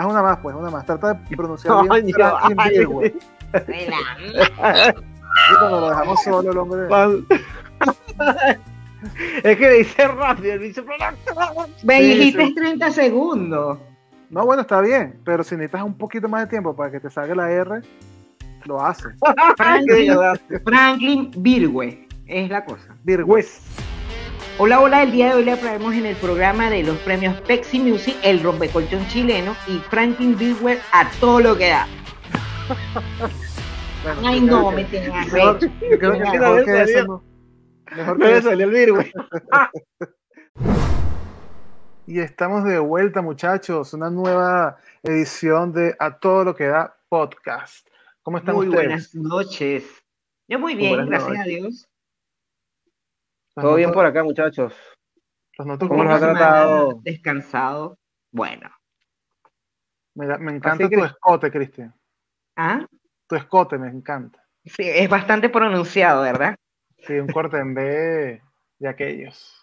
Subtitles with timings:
[0.00, 0.86] haz una más, pues, una más.
[0.86, 2.08] Trata de pronunciar bien.
[2.08, 2.12] Y
[5.58, 6.88] cuando lo dejamos solo, el hombre.
[9.42, 10.84] Es que dice rápido, bicho
[11.84, 12.54] Me Sí, dijiste sí.
[12.54, 13.78] 30 segundos.
[14.28, 17.08] No, bueno, está bien, pero si necesitas un poquito más de tiempo para que te
[17.08, 17.80] salga la R,
[18.66, 19.08] lo hace.
[19.56, 20.12] Franklin,
[20.64, 22.94] Franklin Virgüe es la cosa.
[23.02, 23.44] Virgüe.
[24.62, 27.78] Hola, hola, el día de hoy le traemos en el programa de los premios Pepsi
[27.78, 31.86] Music el rompecolchón chileno y Franklin Virgüe a todo lo que da.
[34.02, 35.74] Bueno, Ay, no, que- me tenía Mejor, recho.
[35.90, 36.82] yo creo que mejor que salió.
[37.00, 37.24] eso no.
[37.94, 38.50] Mejor que eso.
[38.52, 39.04] el virus.
[42.06, 43.92] Y estamos de vuelta, muchachos.
[43.92, 47.86] Una nueva edición de A Todo Lo que Da Podcast.
[48.22, 48.86] ¿Cómo están Muy ustedes?
[48.86, 49.84] buenas noches.
[50.48, 51.40] Yo muy bien, gracias noches.
[51.40, 51.88] a Dios.
[53.60, 54.74] Todo bien por acá, muchachos.
[55.58, 57.00] los noto ¿Cómo los ha tratado?
[57.02, 57.98] Descansado.
[58.32, 58.70] Bueno.
[60.14, 61.94] me, da- me encanta Así tu que- escote, Cristian.
[62.56, 62.86] ¿Ah?
[63.28, 64.42] Tu escote me encanta.
[64.64, 66.56] Sí, es bastante pronunciado, ¿verdad?
[66.98, 68.42] Sí, un corte en B
[68.78, 69.56] de aquellos.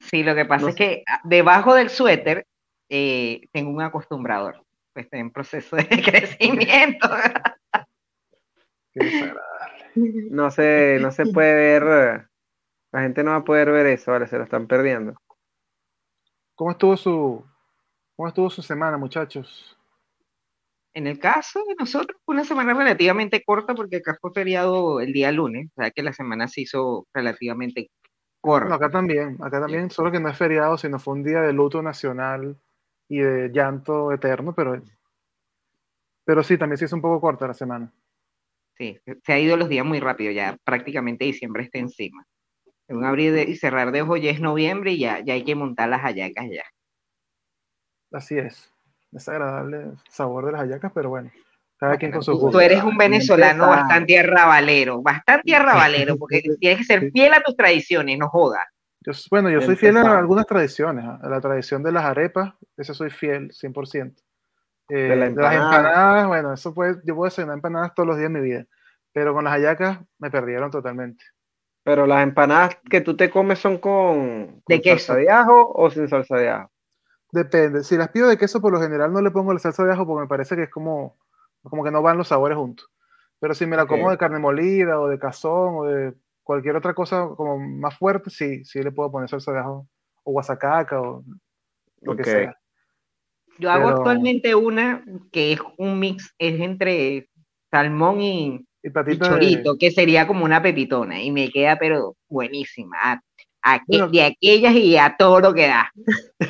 [0.00, 2.46] Sí, lo que pasa No es que debajo del suéter
[2.88, 4.64] eh, tengo un acostumbrador.
[4.92, 7.08] Pues estoy en proceso de crecimiento.
[8.92, 9.50] Qué desagradable.
[10.30, 12.28] No se, no se puede ver.
[12.92, 15.14] La gente no va a poder ver eso, vale, se lo están perdiendo.
[16.54, 17.44] ¿Cómo estuvo su,
[18.16, 19.76] cómo estuvo su semana, muchachos?
[20.94, 25.12] En el caso de nosotros, fue una semana relativamente corta porque acá fue feriado el
[25.12, 27.90] día lunes, o sea que la semana se hizo relativamente
[28.42, 28.74] Bueno, corta.
[28.74, 31.82] acá también, acá también, solo que no es feriado, sino fue un día de luto
[31.82, 32.58] nacional
[33.08, 34.82] y de llanto eterno, pero,
[36.24, 37.92] pero sí, también se hizo un poco corta la semana.
[38.76, 42.24] Sí, se ha ido los días muy rápido, ya prácticamente diciembre está encima.
[42.90, 45.54] En un abrir y cerrar de ojos ya es noviembre y ya, ya hay que
[45.54, 46.64] montar las hallacas ya.
[48.12, 48.72] Así es.
[49.12, 51.30] Desagradable el sabor de las hallacas, pero bueno,
[51.78, 52.58] cada quien con su Tú, gusto.
[52.58, 57.56] tú eres un venezolano bastante arrabalero, bastante arrabalero, porque tienes que ser fiel a tus
[57.56, 58.66] tradiciones, no jodas.
[59.06, 61.18] Yo, bueno, yo soy fiel a algunas tradiciones, ¿ah?
[61.22, 64.14] a la tradición de las arepas, esa soy fiel, 100%.
[64.88, 65.54] Eh, De de, la las empanada.
[65.54, 68.66] empanadas, bueno, eso puede, yo puedo desayunar empanadas todos los días de mi vida,
[69.12, 71.24] pero con las hallacas me perdieron totalmente.
[71.82, 75.06] Pero las empanadas que tú te comes son con, De con queso.
[75.06, 76.70] salsa de ajo o sin salsa de ajo.
[77.32, 79.92] Depende, si las pido de queso, por lo general no le pongo la salsa de
[79.92, 81.16] ajo porque me parece que es como,
[81.62, 82.90] como que no van los sabores juntos.
[83.38, 86.92] Pero si me la como de carne molida o de cazón o de cualquier otra
[86.92, 89.88] cosa como más fuerte, sí, sí le puedo poner salsa de ajo
[90.24, 91.24] o guasacaca o
[92.02, 92.56] lo que sea.
[93.58, 95.02] Yo hago Pero- actualmente una
[95.32, 97.30] que es un mix, es entre
[97.70, 101.76] salmón y, Y y patita de- chorito, que sería como una pepitona, y me queda
[101.78, 102.96] pero buenísima.
[103.02, 103.20] A-
[103.62, 104.08] a que- Bueno.
[104.08, 105.92] de aquellas y a todo lo que da.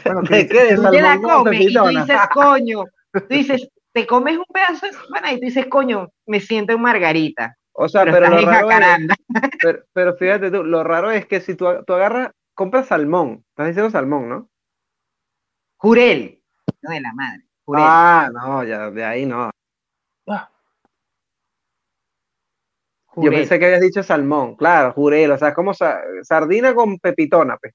[0.05, 0.65] bueno, ¿De Cristian- qué?
[0.65, 4.87] ¿De Tú te la comes y tú dices, coño, tú dices, te comes un pedazo
[4.87, 8.45] de semana y tú dices, coño, me siento en margarita, O sea, pero, pero, estás
[8.63, 9.19] lo en raro es,
[9.63, 13.67] pero, pero fíjate tú, lo raro es que si tú, tú agarras, compras salmón, estás
[13.67, 14.49] diciendo salmón, ¿no?
[15.79, 16.41] Jurel,
[16.83, 17.85] no de la madre, jurel.
[17.87, 19.51] Ah, no, ya de ahí no.
[20.27, 20.35] Yo
[23.23, 23.41] jurel.
[23.41, 27.57] pensé que habías dicho salmón, claro, jurel, o sea, es como sa- sardina con pepitona,
[27.57, 27.75] pues.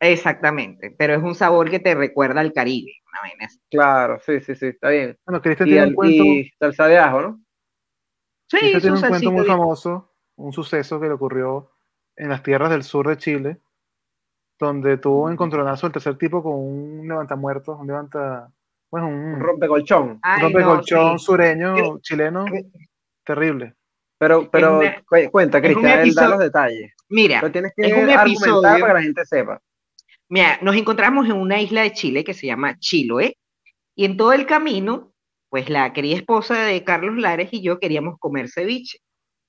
[0.00, 3.60] Exactamente, pero es un sabor que te recuerda al Caribe, una vaina así.
[3.70, 5.18] Claro, sí, sí, sí, está bien.
[5.26, 7.40] Bueno, Cristian Y, tiene un cuento, y salsa de ajo, ¿no?
[8.46, 11.70] Sí, Cristian tiene un cuento muy famoso, un suceso que le ocurrió
[12.16, 13.60] en las tierras del sur de Chile,
[14.58, 18.50] donde tuvo un encontronazo el tercer tipo con un levantamuertos, un levanta,
[18.90, 20.18] bueno, Un un rompecolchón.
[20.22, 21.24] Ay, rompecolchón no, sí.
[21.24, 22.44] sureño, chileno,
[23.24, 23.74] terrible.
[24.20, 26.92] Pero, pero una- cu- cuenta, Cristian, él da los detalles.
[27.08, 29.60] Mira, Pero tienes que es un episodio- para que la gente sepa.
[30.28, 33.36] Mira, nos encontramos en una isla de Chile que se llama Chiloé,
[33.96, 35.12] y en todo el camino,
[35.48, 38.98] pues la querida esposa de Carlos Lares y yo queríamos comer ceviche.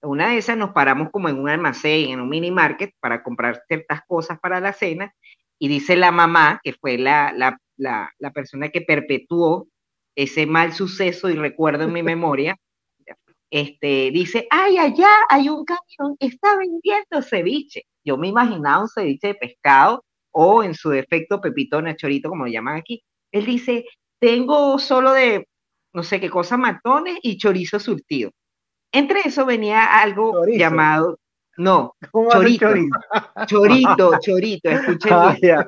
[0.02, 3.62] Una de esas nos paramos como en un almacén, en un mini market, para comprar
[3.68, 5.14] ciertas cosas para la cena,
[5.60, 9.68] y dice la mamá, que fue la, la, la, la persona que perpetuó
[10.16, 12.56] ese mal suceso y recuerdo en mi memoria,
[13.52, 17.84] este, dice, ay, allá hay un camión que está vendiendo ceviche.
[18.04, 22.52] Yo me imaginaba un ceviche de pescado o en su defecto pepitona, chorito, como lo
[22.52, 23.04] llaman aquí.
[23.32, 23.86] Él dice,
[24.20, 25.48] tengo solo de,
[25.94, 28.32] no sé qué cosa, matones y chorizo surtido.
[28.94, 30.58] Entre eso venía algo Chorizo.
[30.60, 31.20] llamado,
[31.58, 32.66] no, ¿Cómo va a ser Chorito.
[32.68, 32.96] chorizo?
[33.48, 35.60] chorito, chorito, escuchen Ah, bien.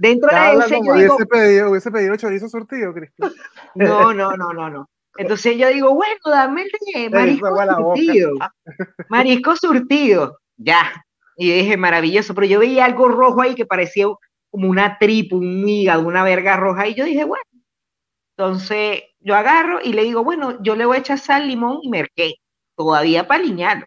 [0.00, 3.30] Dentro de ese yo digo, Hubiese pedido, hubiese pedido chorizo surtido, Cristian.
[3.74, 4.88] no, no, no, no, no.
[5.18, 8.32] Entonces yo digo, bueno, dame el de marisco surtido.
[9.08, 11.04] Marisco surtido, ya.
[11.36, 14.06] Y dije, maravilloso, pero yo veía algo rojo ahí que parecía
[14.50, 17.44] como una tripa, un hígado, una verga roja, y yo dije, bueno,
[18.36, 21.88] Entonces yo agarro y le digo, bueno, yo le voy a echar sal, limón y
[21.88, 22.34] merqué,
[22.76, 23.86] todavía para aliñarlo.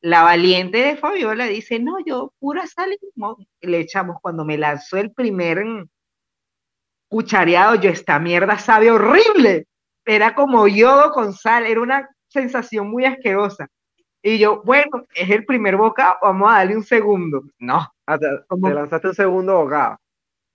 [0.00, 3.46] La valiente de Fabiola dice, no, yo pura sal y limón.
[3.60, 5.64] Le echamos cuando me lanzó el primer
[7.08, 9.66] cuchareado, yo esta mierda sabe horrible.
[10.04, 13.68] Era como yodo con sal, era una sensación muy asquerosa.
[14.22, 17.42] Y yo, bueno, es el primer bocado, vamos a darle un segundo.
[17.58, 17.86] No.
[18.06, 19.96] Ah, te, te lanzaste un segundo bocado.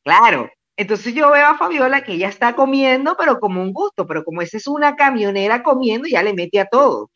[0.03, 0.50] Claro.
[0.77, 4.42] Entonces yo veo a Fabiola que ella está comiendo, pero como un gusto, pero como
[4.42, 7.09] esa es una camionera comiendo, ya le mete a todo.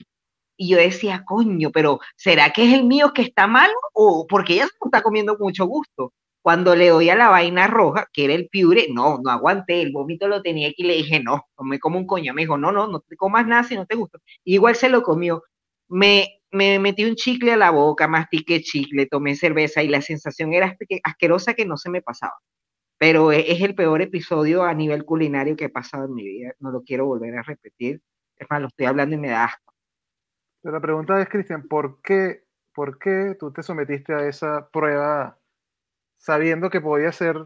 [0.57, 3.73] Y yo decía, coño, pero ¿será que es el mío que está malo?
[3.93, 6.13] O porque ella no está comiendo con mucho gusto.
[6.41, 9.91] Cuando le doy a la vaina roja, que era el piure, no, no aguanté, el
[9.91, 12.33] vómito lo tenía aquí y le dije, no, me como un coño.
[12.33, 14.19] Me dijo, no, no, no te comas nada si no te gusta.
[14.45, 15.44] igual se lo comió.
[15.89, 20.53] Me, me metí un chicle a la boca, mastiqué chicle, tomé cerveza y la sensación
[20.53, 22.36] era asquerosa que no se me pasaba
[23.00, 26.53] pero e, es el peor episodio a nivel culinario que he pasado en mi vida.
[26.59, 28.01] No lo quiero volver a repetir.
[28.38, 29.74] Es más, lo estoy hablando y me da asco.
[30.62, 32.44] Pero la pregunta es, Cristian, ¿por qué,
[32.74, 35.38] ¿por qué tú te sometiste a esa prueba
[36.19, 37.38] sabiendo que podía ser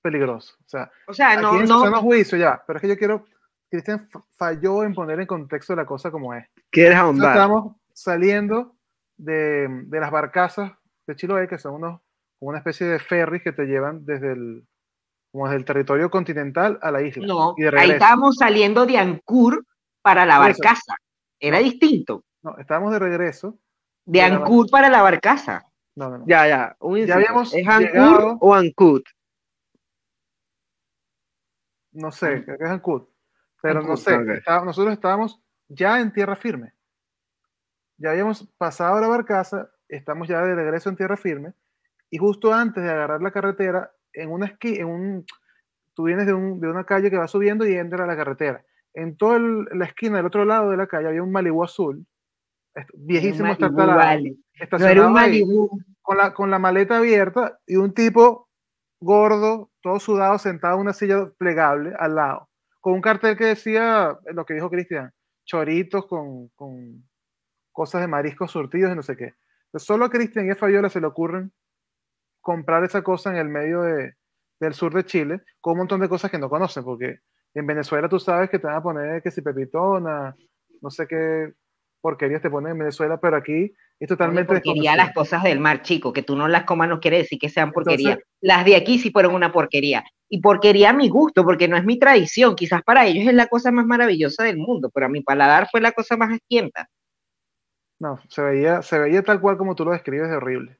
[0.00, 0.54] peligroso?
[0.64, 3.26] O sea, o sea no, aquí no, no juicio ya, pero es que yo quiero,
[3.68, 6.46] Cristian falló en poner en contexto la cosa como es.
[6.70, 7.36] ¿Quieres ahondar?
[7.36, 8.76] Estamos saliendo
[9.18, 10.72] de, de, las barcazas
[11.06, 12.00] de Chiloé, que son unos,
[12.38, 14.66] una especie de ferries que te llevan desde el,
[15.30, 17.26] como desde el territorio continental a la isla.
[17.26, 19.64] No, ahí estábamos saliendo de Ancur
[20.02, 20.94] para la barcaza.
[21.38, 22.24] Era distinto.
[22.42, 23.58] No, estábamos de regreso.
[24.04, 25.69] De, Ancur para la barcaza.
[26.00, 26.76] No, no, Ya, ya.
[27.06, 29.02] ya habíamos ¿Es Ancur o Ancud?
[31.92, 33.02] No sé, creo que es Ancud.
[33.60, 34.16] Pero no sé,
[34.64, 36.72] nosotros estábamos ya en tierra firme.
[37.98, 41.52] Ya habíamos pasado la barcaza, estamos ya de regreso en tierra firme,
[42.08, 45.26] y justo antes de agarrar la carretera, en una esqui, en un,
[45.92, 48.64] tú vienes de, un, de, una calle que va subiendo y entra a la carretera.
[48.94, 52.06] En toda la esquina del otro lado de la calle había un Malibu azul,
[52.94, 54.36] viejísimo hasta vale.
[54.54, 55.14] estacionado
[56.02, 58.48] con, la, con la maleta abierta y un tipo
[59.00, 62.48] gordo, todo sudado, sentado en una silla plegable al lado,
[62.80, 65.12] con un cartel que decía lo que dijo Cristian,
[65.44, 67.04] choritos con, con,
[67.72, 69.34] cosas de mariscos surtidos y no sé qué.
[69.76, 71.52] solo a Cristian y a Fabiola se le ocurren
[72.40, 74.14] comprar esa cosa en el medio de,
[74.60, 77.20] del sur de Chile con un montón de cosas que no conocen, porque
[77.54, 80.36] en Venezuela tú sabes que te van a poner que si pepitona,
[80.80, 81.52] no sé qué
[82.00, 86.12] porquerías te ponen en Venezuela, pero aquí es totalmente porquería las cosas del mar, chico,
[86.12, 88.18] que tú no las comas no quiere decir que sean porquería.
[88.40, 90.04] las de aquí sí fueron una porquería.
[90.28, 92.54] Y porquería a mi gusto, porque no es mi tradición.
[92.54, 95.80] Quizás para ellos es la cosa más maravillosa del mundo, pero a mi paladar fue
[95.80, 96.88] la cosa más asquienta.
[97.98, 100.78] No, se veía, se veía tal cual como tú lo describes de horrible.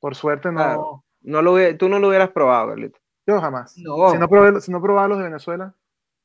[0.00, 1.04] Por suerte no.
[1.22, 2.98] no lo, tú no lo hubieras probado, Carlito.
[3.26, 3.72] Yo jamás.
[3.72, 5.74] Si no, probé, si no probaba los de Venezuela,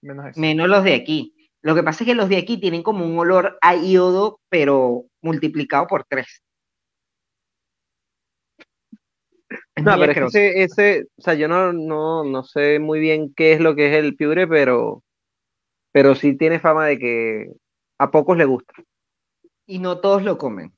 [0.02, 0.40] menos eso.
[0.40, 1.34] Menos los de aquí.
[1.64, 5.06] Lo que pasa es que los de aquí tienen como un olor a iodo, pero
[5.22, 6.42] multiplicado por tres.
[9.84, 13.60] no, pero ese, ese, o sea, yo no, no, no, sé muy bien qué es
[13.60, 15.04] lo que es el piure, pero,
[15.92, 17.52] pero sí tiene fama de que
[18.00, 18.74] a pocos le gusta.
[19.68, 20.74] Y no todos lo comen.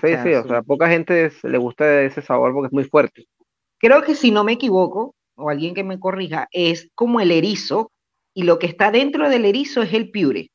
[0.00, 3.26] Sí, sí, o sea, a poca gente le gusta ese sabor porque es muy fuerte.
[3.78, 7.90] Creo que si no me equivoco, o alguien que me corrija, es como el erizo,
[8.40, 10.50] y lo que está dentro del erizo es el piure,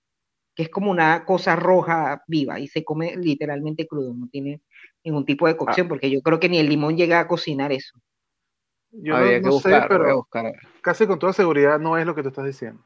[0.55, 4.61] que es como una cosa roja viva y se come literalmente crudo, no tiene
[5.03, 5.57] ningún tipo de ah.
[5.57, 7.99] cocción, porque yo creo que ni el limón llega a cocinar eso.
[8.89, 10.27] Yo no, sé, pero
[10.81, 12.83] casi con toda seguridad no es lo que tú estás diciendo.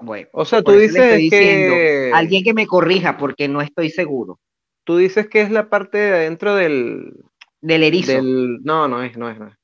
[0.00, 4.38] Bueno, o sea, tú dices que alguien que me corrija porque no estoy seguro.
[4.84, 7.24] Tú dices que es la parte de adentro del...
[7.60, 8.22] Del erizo.
[8.22, 9.54] No, no es, no es, no es.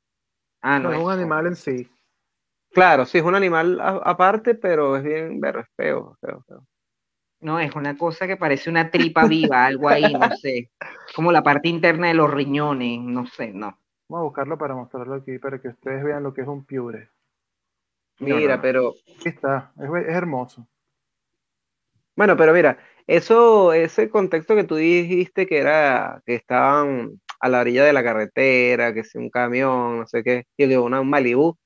[0.63, 1.89] Ah, no, es un animal en sí.
[2.75, 6.67] Claro, sí, es un animal aparte, pero es bien pero es feo, feo, feo.
[7.41, 10.71] No, es una cosa que parece una tripa viva, algo ahí, no sé.
[11.15, 13.79] Como la parte interna de los riñones, no sé, no.
[14.09, 17.11] Vamos a buscarlo para mostrarlo aquí, para que ustedes vean lo que es un piure.
[18.19, 18.95] Mira, pero...
[19.17, 20.67] Aquí está, es hermoso.
[22.17, 27.61] Bueno, pero mira, eso, ese contexto que tú dijiste que era que estaban a la
[27.61, 31.11] orilla de la carretera, que si un camión, no sé qué, y que una, un
[31.11, 31.59] Malibú.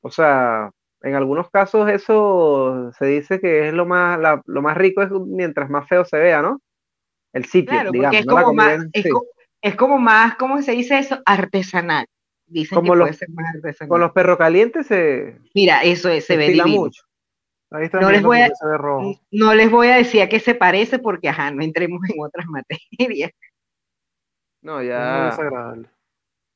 [0.00, 0.70] O sea,
[1.02, 5.70] en algunos casos eso se dice que es lo más, lo más rico es mientras
[5.70, 6.60] más feo se vea, ¿no?
[7.32, 8.20] El sitio, digamos.
[8.20, 8.86] Es, como más,
[9.62, 11.20] es, como más, ¿cómo se dice eso?
[11.26, 12.06] Artesanal.
[12.46, 13.88] Dicen como que puede ser más artesanal.
[13.88, 15.38] Con los perros calientes se.
[15.54, 16.66] Mira, eso se, ve divino.
[16.68, 17.02] mucho
[17.70, 18.50] no les, voy a,
[19.32, 22.46] no les voy a decir a qué se parece porque, ajá, no entremos en otras
[22.98, 23.32] materias.
[24.62, 25.18] No, ya.
[25.18, 25.90] Muy desagradable.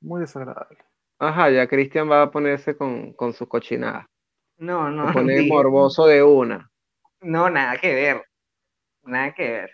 [0.00, 0.78] Muy desagradable.
[1.20, 4.06] Ajá, ya Cristian va a ponerse con, con su cochinada.
[4.58, 5.06] No, no.
[5.08, 6.70] Se pone morboso de una.
[7.20, 8.24] No, nada que ver.
[9.04, 9.70] Nada que ver.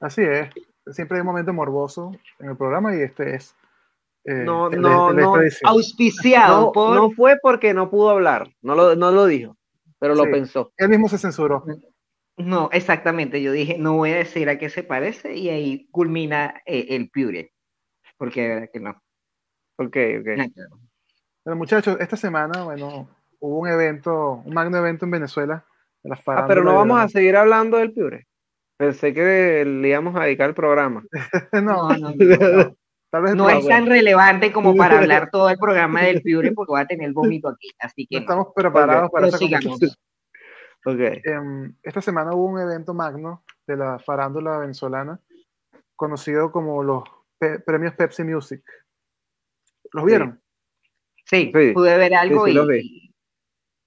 [0.00, 0.48] Así es.
[0.86, 3.54] Siempre hay un momento morboso en el programa y este es.
[4.24, 5.34] eh, No, el no, el no.
[5.64, 6.94] Auspiciado No, por.
[6.94, 9.56] no fue porque no pudo hablar, no lo, no lo dijo,
[9.98, 10.30] pero lo Sí.
[10.30, 10.72] pensó.
[10.76, 11.64] Él mismo se censuró.
[12.36, 13.42] No, exactamente.
[13.42, 17.10] Yo dije, no voy a decir a qué se parece y ahí culmina eh, el
[17.10, 17.50] Pure.
[18.16, 19.02] Porque de verdad que no.
[19.78, 20.24] Ok, ok.
[20.24, 20.50] ver.
[21.44, 23.08] Pero muchachos, esta semana, bueno,
[23.40, 25.64] hubo un evento, un magno evento en Venezuela.
[26.02, 28.26] De la Ah, pero no vamos a seguir hablando del Piure.
[28.76, 31.02] Pensé que le íbamos a dedicar el programa.
[31.52, 32.76] no, No, no, no.
[33.10, 36.72] tal vez No es tan relevante como para hablar todo el programa del Pure porque
[36.72, 37.70] va a tener el vómito aquí.
[37.80, 39.78] Así que estamos preparados para esa prosigamos.
[39.80, 40.04] conversación.
[40.84, 41.20] Ok.
[41.24, 45.18] Em, esta semana hubo un evento magno de la farándula venezolana,
[45.96, 47.02] conocido como los
[47.38, 48.62] pe- premios Pepsi Music.
[49.92, 50.42] ¿Los vieron?
[51.24, 53.14] Sí, Sí, pude ver algo sí, y,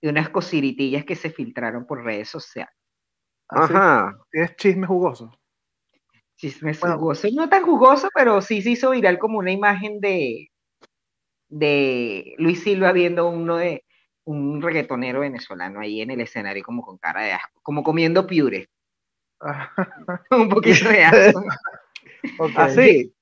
[0.02, 2.74] y unas cosiritillas que se filtraron por redes sociales.
[3.48, 4.18] Así, Ajá.
[4.32, 5.32] Es chisme jugoso.
[6.36, 6.98] Chisme Bueno.
[6.98, 10.50] jugoso, no tan jugoso, pero sí se hizo viral como una imagen de,
[11.50, 13.84] de Luis Silva viendo uno de
[14.24, 18.70] un reggaetonero venezolano ahí en el escenario como con cara de asco, como comiendo piure,
[20.32, 21.44] un poquito de asco.
[22.56, 23.14] Así.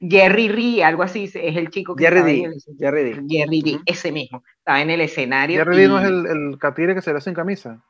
[0.00, 2.50] Jerry Ree, algo así, es el chico que Jerry D.
[2.78, 3.22] Jerry D.
[3.28, 3.82] Jerry Ree, Ujú.
[3.86, 5.58] ese mismo, estaba en el escenario.
[5.58, 7.82] Jerry Lee no y- es el, el catire que se ve sin camisa.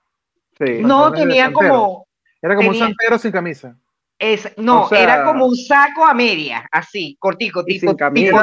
[0.59, 0.79] Sí.
[0.83, 2.07] No, tenía como,
[2.43, 3.77] Era como Tenía- un santero sin camisa.
[4.19, 7.97] es, no, O sea- era como un saco a media, así, cortico, Y tipo,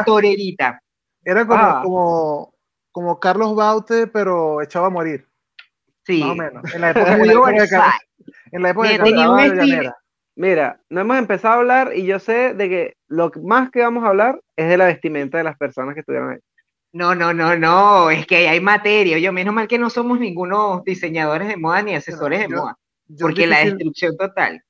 [0.06, 0.82] torerita.
[1.24, 1.82] Era como, Ah.
[1.84, 2.54] como,
[2.92, 5.26] como Carlos Baute, pero echado a morir,
[6.06, 6.74] Sí, más o menos.
[6.74, 7.50] En la época, en la época
[8.52, 9.98] en la época de tenía un estilo- Llanera.
[10.38, 13.82] Mira, no hemos empezado a hablar y yo sé de que lo que más que
[13.82, 16.38] vamos a hablar es de la vestimenta de las personas que estuvieron ahí.
[16.94, 19.18] No, no, no, no, es que ahí hay materia.
[19.18, 22.78] Yo, menos mal que no somos ningunos diseñadores de moda ni asesores de yo- moda,
[23.08, 24.62] Yo, porque la destrucción total.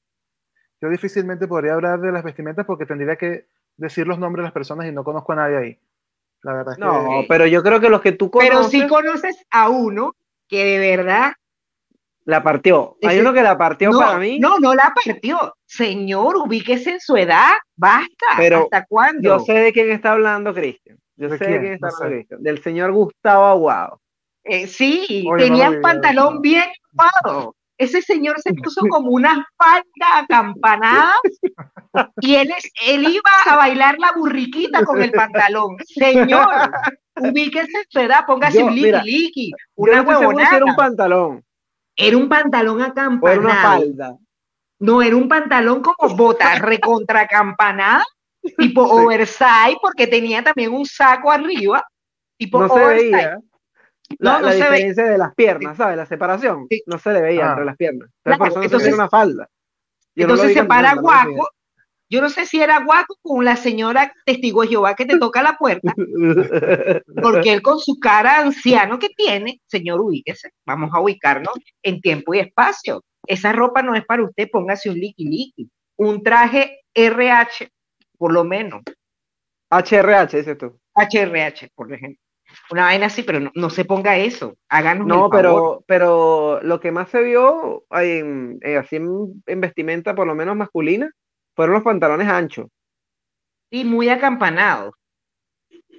[0.79, 4.53] yo difícilmente podría hablar de las vestimentas porque tendría que decir los nombres de las
[4.53, 5.79] personas y no conozco a nadie ahí.
[6.43, 8.87] La verdad es que No, pero yo creo que los que tú conoces Pero sí
[8.87, 10.15] conoces a uno
[10.47, 11.33] que de verdad.
[12.27, 12.97] La partió.
[13.03, 14.37] Hay Ese- uno que la partió No, para mí.
[14.37, 15.55] no, no la partió.
[15.65, 18.25] Señor, ubíquese en su edad, basta.
[18.35, 19.21] Pero ¿Hasta cuándo?
[19.21, 20.97] Yo sé de quién está hablando Cristian.
[21.15, 21.51] Yo ¿De sé quién?
[21.53, 22.15] de quién está No hablando.
[22.15, 22.43] Cristian.
[22.43, 24.01] Del señor Gustavo Aguado.
[24.43, 26.41] Eh, sí, Oye, tenía no un pantalón no.
[26.41, 26.65] bien
[26.97, 27.55] armado.
[27.77, 31.13] Ese señor se puso como una falda acampanada
[32.21, 35.77] y él, es- él iba a bailar la burriquita con el pantalón.
[35.85, 36.47] Señor,
[37.21, 40.57] ubíquese en su edad, póngase Yo, un liqui liqui, Yo una no huevonada.
[40.57, 41.43] era un pantalón
[41.97, 43.61] Era un pantalón o era una acampanado.
[43.79, 44.17] falda.
[44.79, 48.03] No, era un pantalón como bota recontra acampanada,
[48.57, 51.83] tipo oversize, porque tenía también un saco arriba,
[52.37, 53.11] tipo No se oversize.
[53.11, 53.39] veía
[54.19, 55.97] la, No, no la se ve- diferencia de las piernas, ¿sabes?
[55.97, 56.67] La separación.
[56.69, 56.81] Sí.
[56.85, 57.49] No se le veía Ah.
[57.49, 58.09] entre las piernas.
[58.23, 59.49] Entonces, Claro, por eso no se entonces- veía una falda.
[60.15, 61.01] Yo no Entonces vi se para no.
[61.01, 61.49] Guaco.
[62.09, 65.41] Yo no sé si era Guaco con la señora testigo de Jehová que te toca
[65.43, 65.93] la puerta,
[67.21, 72.33] porque él con su cara anciano que tiene, señor, ubíquese, vamos a ubicarnos en tiempo
[72.33, 73.03] y espacio.
[73.25, 77.69] Esa ropa no es para usted, póngase un liqui liqui, un traje RH,
[78.17, 78.81] por lo menos,
[79.69, 80.79] HRH, dices tú.
[80.95, 82.21] HRH, por ejemplo.
[82.71, 85.31] Una vaina así, pero no, no se ponga eso, háganos el No, favor.
[85.35, 90.33] pero, pero lo que más se vio en, en- así en, en vestimenta, por lo
[90.35, 91.11] menos masculina,
[91.57, 92.67] fueron los pantalones anchos.
[93.69, 94.93] Sí, muy acampanados.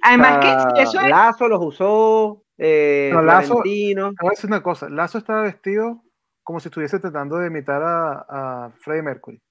[0.01, 4.63] Además Ah, que eso es Lazo los usó, eh, Pero Lazo- voy a decir una
[4.63, 6.01] cosa, Lazo estaba vestido
[6.41, 9.41] como si estuviese tratando de imitar a, a Freddie Mercury.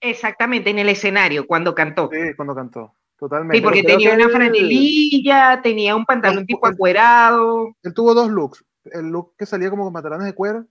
[0.00, 2.10] exactamente en el escenario cuando cantó.
[2.12, 2.94] Sí, cuando cantó.
[3.16, 3.56] Totalmente.
[3.58, 7.68] Sí, porque tenía una franelilla, tenía un pantalón tipo acuerado.
[7.84, 8.64] Él tuvo dos looks.
[8.86, 10.66] El look que salía como con pantalones de cuero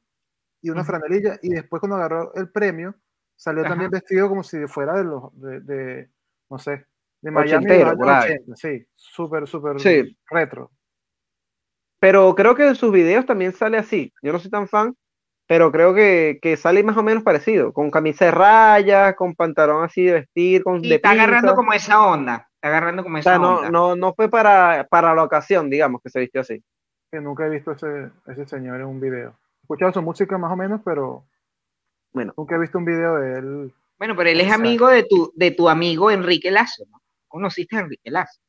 [0.62, 1.40] y una franelilla.
[1.42, 2.94] Y después cuando agarró el premio,
[3.42, 3.70] salió Ajá.
[3.72, 6.10] también vestido como si fuera de los, de, de,
[6.50, 6.86] no sé,
[7.22, 8.32] de Miami de Ochentero, ahí.
[8.34, 8.56] 80.
[8.56, 10.16] Sí, súper, súper Sí.
[10.30, 10.70] retro.
[12.00, 14.14] Pero creo que en sus videos también sale así.
[14.22, 14.96] Yo no soy tan fan,
[15.48, 19.84] pero creo que, que sale más o menos parecido, con camisa de rayas, con pantalón
[19.84, 21.56] así de vestir, con Y de está agarrando pinzas.
[21.56, 22.48] como esa onda.
[22.56, 23.70] Está agarrando como O esa sea, no, onda.
[23.72, 26.64] no, no fue para, para la ocasión, digamos, que se vistió así.
[27.12, 29.30] Que nunca he visto ese, ese señor en un video.
[29.30, 31.26] He escuchado su música más o menos, pero
[32.14, 33.74] Bueno, nunca he visto un video de él.
[33.98, 34.68] Bueno, pero él es Exacto.
[34.68, 37.02] amigo de tu, de tu amigo Enrique Lazo, ¿no?
[37.28, 38.40] ¿Conociste a Enrique Lazo?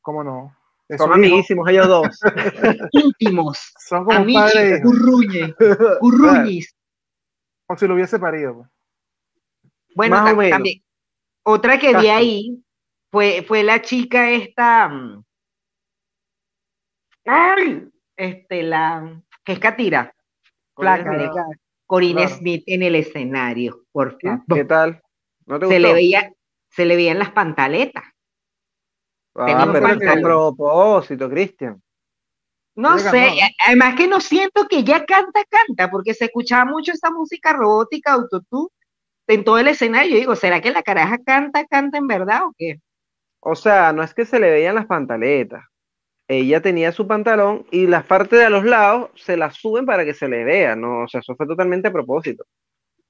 [0.00, 0.56] ¿Cómo no?
[0.88, 2.20] Es son amiguísimos ellos dos.
[2.92, 5.54] Íntimos, Son como padre e amigos, curruñe,
[6.00, 6.76] curruñis.
[7.66, 8.54] Como si lo hubiese parido.
[8.54, 8.68] pues.
[9.96, 10.50] Bueno, Más o tam- menos.
[10.50, 10.82] también.
[11.44, 12.64] Otra que vi ahí
[13.10, 14.88] fue, fue la chica esta.
[14.88, 15.24] mm,
[17.26, 17.88] ¡Ay!
[18.16, 19.20] Este, la.
[19.44, 20.14] que es Catira.
[20.76, 21.12] Flaca,
[21.94, 24.42] Corina Smith en el escenario, por favor.
[24.52, 25.00] ¿Qué tal?
[25.46, 26.32] ¿No te se, le veía,
[26.68, 28.02] se le veían las pantaletas.
[29.36, 31.80] Ah, pero a propósito, Cristian.
[32.74, 37.12] No sé, además que no siento que ella canta, canta, porque se escuchaba mucho esa
[37.12, 38.70] música robótica, autotune,
[39.28, 40.10] en todo el escenario.
[40.10, 42.80] Yo digo, ¿será que la caraja canta, canta en verdad o qué?
[43.38, 45.62] O sea, no es que se le veían las pantaletas.
[46.26, 50.14] Ella tenía su pantalón y las partes de los lados se las suben para que
[50.14, 51.02] se le vea, ¿no?
[51.02, 52.44] O sea, eso fue totalmente a propósito.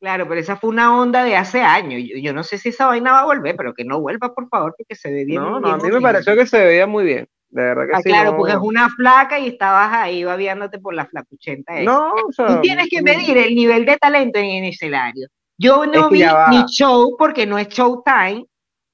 [0.00, 2.02] Claro, pero esa fue una onda de hace años.
[2.20, 4.74] Yo, no sé si esa vaina va a volver, pero que no vuelva, por favor,
[4.76, 5.40] porque se ve bien.
[5.40, 7.28] No, no, a mí me pareció que se veía muy bien.
[7.48, 8.08] De verdad que ah, sí.
[8.10, 11.80] Claro, porque es una flaca y estabas ahí babiándote por la flacuchenta.
[11.82, 15.28] No, o sea, Tú tienes que medir el nivel de talento en el escenario.
[15.56, 18.44] Yo no vi ni show porque no es showtime.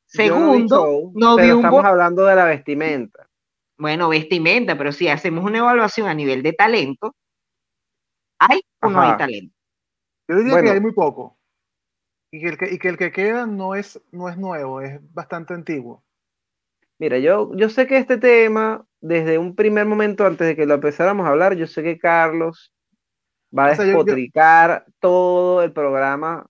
[0.05, 1.59] Segundo, no vi, un.
[1.59, 3.30] Estamos hablando de la vestimenta.
[3.81, 7.17] Bueno, vestimenta, pero si hacemos una evaluación a nivel de talento,
[8.39, 9.57] ¿hay o no hay talento?
[10.29, 11.39] Yo diría que hay muy poco.
[12.31, 15.01] Y que, el que, y que el que queda no es, no es nuevo, es
[15.15, 16.05] bastante antiguo.
[16.99, 20.75] Mira, yo, yo sé que este tema, desde un primer momento antes de que lo
[20.75, 22.75] empezáramos a hablar, yo sé que Carlos
[23.57, 26.47] va a despotricar todo el programa,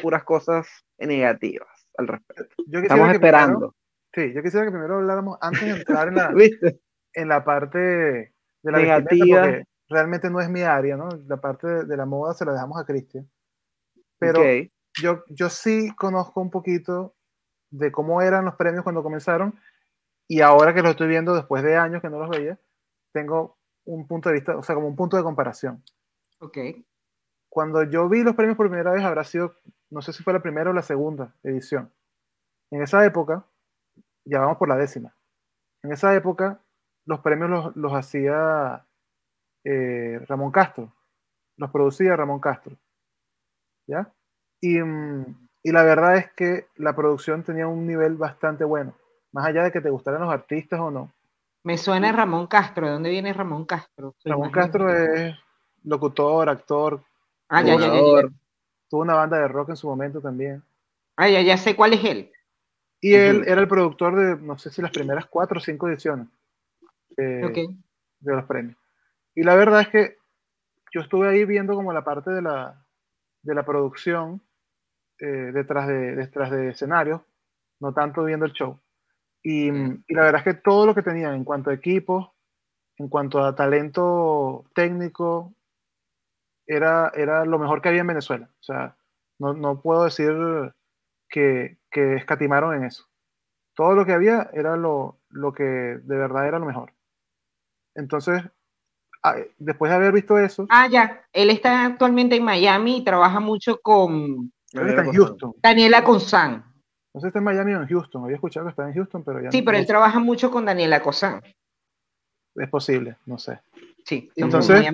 [0.00, 2.62] puras cosas negativas al respecto.
[2.72, 3.74] Estamos esperando.
[4.12, 6.32] Sí, yo quisiera que primero habláramos antes de entrar en la,
[7.14, 9.42] en la parte de la negativa.
[9.42, 11.08] Porque realmente no es mi área, ¿no?
[11.26, 13.28] La parte de, la moda se la dejamos a Cristian.
[14.18, 14.42] Pero
[15.00, 17.16] yo, yo sí conozco un poquito
[17.70, 19.58] de cómo eran los premios cuando comenzaron
[20.28, 22.58] y ahora que los estoy viendo después de años que no los veía,
[23.12, 25.82] tengo un punto de vista, o sea, como un punto de comparación.
[26.38, 26.58] Ok.
[27.48, 29.56] Cuando yo vi los premios por primera vez, habrá sido,
[29.90, 31.92] no sé si fue la primera o la segunda edición.
[32.70, 33.44] En esa época,
[34.24, 35.14] ya vamos por la décima.
[35.82, 36.60] En esa época,
[37.06, 38.86] los premios los, los hacía
[39.64, 40.92] eh, Ramón Castro.
[41.56, 42.76] Los producía Ramón Castro.
[43.86, 44.12] ¿Ya?
[44.60, 48.94] Y, mm, y la verdad es que la producción tenía un nivel bastante bueno
[49.32, 51.12] más allá de que te gustaran los artistas o no.
[51.62, 52.86] Me suena Ramón Castro.
[52.86, 54.14] ¿De dónde viene Ramón Castro?
[54.24, 55.36] Ramón Castro es
[55.84, 57.02] locutor, actor.
[57.48, 57.90] Ah, ya, ya,
[58.88, 60.62] Tuvo una banda de rock en su momento también.
[61.16, 62.32] Ah, ya, ya sé cuál es él.
[63.00, 66.28] Y él era el productor de, no sé si las primeras cuatro o cinco ediciones
[67.16, 67.72] de
[68.20, 68.76] los premios.
[69.34, 70.16] Y la verdad es que
[70.92, 72.84] yo estuve ahí viendo como la parte de la,
[73.42, 74.42] de la producción
[75.18, 77.20] eh, detrás, de, detrás de escenarios,
[77.80, 78.78] no tanto viendo el show.
[79.42, 82.30] Y, la verdad es que todo lo que tenían en cuanto a equipos,
[82.98, 85.54] en cuanto a talento técnico,
[86.66, 88.50] era, era lo mejor que había en Venezuela.
[88.60, 88.96] O sea,
[89.38, 90.32] no, no puedo decir
[91.30, 93.06] que, que, escatimaron en eso.
[93.74, 96.92] Todo lo que había era lo, lo que de verdad era lo mejor.
[97.94, 98.42] Entonces,
[99.22, 100.66] ah, después de haber visto eso.
[100.68, 101.24] Ah, ya.
[101.32, 104.52] Él está actualmente en Miami y trabaja mucho con.
[104.72, 105.54] está en Houston.
[105.62, 106.64] Daniela Consan.
[107.12, 108.24] No sé si está en Miami o en Houston.
[108.24, 109.50] Había escuchado que está en Houston, pero ya.
[109.50, 111.40] Sí, pero él trabaja mucho con Daniela Cosán.
[112.54, 113.60] Es posible, no sé.
[114.04, 114.84] Sí, entonces.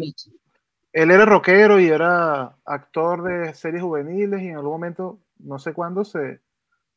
[0.93, 5.73] Él era rockero y era actor de series juveniles y en algún momento, no sé
[5.73, 6.41] cuándo, se,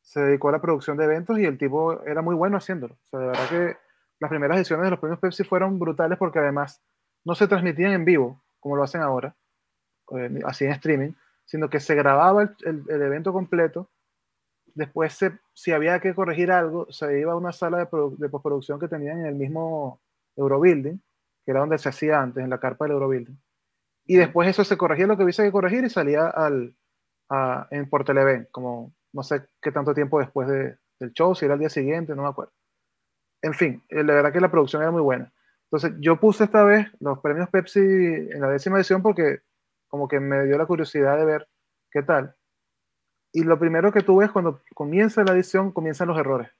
[0.00, 2.94] se dedicó a la producción de eventos y el tipo era muy bueno haciéndolo.
[2.94, 3.76] O sea, de verdad que
[4.18, 6.82] las primeras ediciones de los premios Pepsi fueron brutales porque además
[7.24, 9.34] no se transmitían en vivo, como lo hacen ahora,
[10.16, 11.12] eh, así en streaming,
[11.44, 13.88] sino que se grababa el, el evento completo
[14.74, 15.18] Después,
[15.54, 19.26] si había que corregir algo, se iba a una sala de, postproducción que tenían en
[19.26, 20.00] el mismo
[20.36, 21.00] Eurobuilding,
[21.44, 23.38] que era donde se hacía antes, en la carpa del Eurobuilding.
[24.06, 26.74] Y después eso se corregía lo que hubiese que corregir y salía al,
[27.70, 31.60] en por Televen, como no sé qué tanto tiempo después del show, si era el
[31.60, 32.52] día siguiente, no me acuerdo.
[33.42, 35.32] En fin, eh, la verdad que la producción era muy buena.
[35.64, 39.40] Entonces, yo puse esta vez los premios Pepsi en la décima edición porque
[39.88, 41.48] como que me dio la curiosidad de ver
[41.90, 42.34] qué tal.
[43.32, 46.50] Y lo primero que tú ves cuando comienza la edición, comienzan los errores.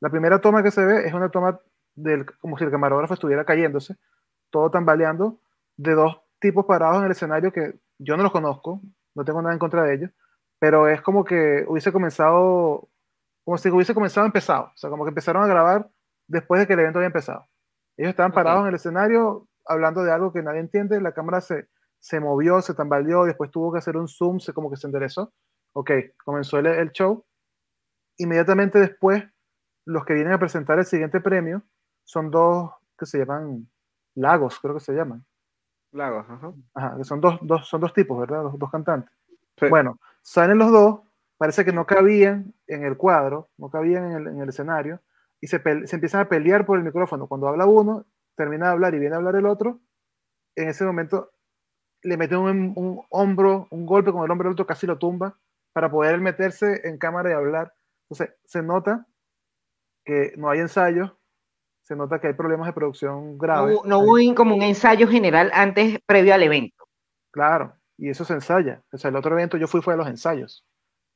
[0.00, 1.60] La primera toma que se ve es una toma
[1.94, 3.96] del, como si el camarógrafo estuviera cayéndose,
[4.50, 5.40] todo tambaleando,
[5.76, 8.80] de dos tipos parados en el escenario que yo no los conozco,
[9.14, 10.10] no tengo nada en contra de ellos,
[10.58, 12.88] pero es como que hubiese comenzado,
[13.44, 15.90] como si hubiese comenzado empezado, o sea, como que empezaron a grabar
[16.26, 17.48] después de que el evento había empezado.
[17.96, 21.68] Ellos estaban parados en el escenario hablando de algo que nadie entiende, la cámara se,
[21.98, 25.32] se movió, se tambaleó, después tuvo que hacer un zoom, se como que se enderezó,
[25.72, 25.90] ok,
[26.24, 27.24] comenzó el, show.
[28.18, 29.24] Inmediatamente después,
[29.84, 31.62] los que vienen a presentar el siguiente premio
[32.04, 33.70] son dos que se llaman
[34.14, 35.24] Lagos, creo que se llaman.
[35.92, 36.52] Lagos, ajá.
[36.74, 38.42] Ajá, que son dos, dos, son dos tipos, ¿verdad?
[38.42, 39.12] Dos, dos cantantes.
[39.68, 41.00] Bueno, salen los dos,
[41.36, 45.00] parece que no cabían en el cuadro, no cabían en el, en el escenario,
[45.40, 47.26] y se, se, empiezan a pelear por el micrófono.
[47.26, 49.80] Cuando habla uno, termina de hablar y viene a hablar el otro,
[50.56, 51.32] en ese momento
[52.02, 55.36] le meten un, un hombro, un golpe con el hombro alto, casi lo tumba,
[55.72, 57.74] para poder meterse en cámara y hablar.
[58.08, 59.06] Entonces, se nota
[60.04, 61.12] que no hay ensayos,
[61.90, 63.80] se nota que hay problemas de producción graves.
[63.82, 66.84] No, no hubo como un ensayo general antes, previo al evento.
[67.32, 68.80] Claro, y eso se ensaya.
[68.92, 70.64] O sea, el otro evento yo fui fue a los ensayos.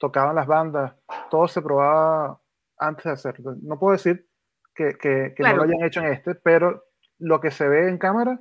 [0.00, 0.96] Tocaban las bandas,
[1.30, 2.40] todo se probaba
[2.76, 3.54] antes de hacerlo.
[3.62, 4.26] No puedo decir
[4.74, 6.82] que, que, que no lo hayan hecho en este, pero
[7.20, 8.40] lo que se ve en cámara,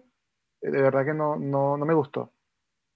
[0.62, 2.34] eh, de verdad que no, no, no me gustó.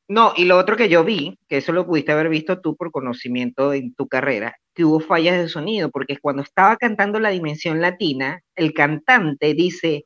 [0.10, 2.90] No, y lo otro que yo vi, que eso lo pudiste haber visto tú por
[2.90, 7.82] conocimiento en tu carrera, que hubo fallas de sonido, porque cuando estaba cantando la dimensión
[7.82, 10.06] latina, el cantante dice,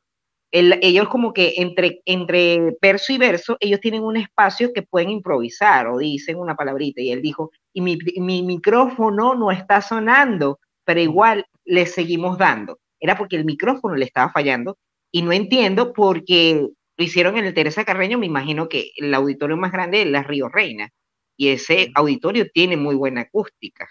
[0.50, 5.88] ellos como que entre, entre verso y verso, ellos tienen un espacio que pueden improvisar
[5.88, 11.00] o dicen una palabrita, y él dijo, y mi, mi micrófono no está sonando, pero
[11.00, 12.78] igual le seguimos dando.
[12.98, 14.78] Era porque el micrófono le estaba fallando,
[15.10, 19.58] y no entiendo porque lo hicieron en el Teresa Carreño, me imagino que el auditorio
[19.58, 20.88] más grande es la Río Reina,
[21.36, 23.86] y ese auditorio tiene muy buena acústica.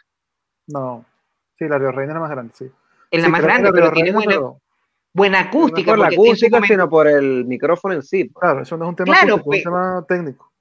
[0.72, 1.06] No,
[1.58, 2.72] sí, la Río Reina es la más grande, sí.
[3.10, 4.40] Es la más grande, pero tiene buena,
[5.14, 5.92] buena acústica.
[5.92, 8.26] No por la acústica, sino por el micrófono en sí.
[8.26, 8.42] Pues.
[8.42, 10.52] Claro, eso no es un tema, claro, acústico, es un tema técnico.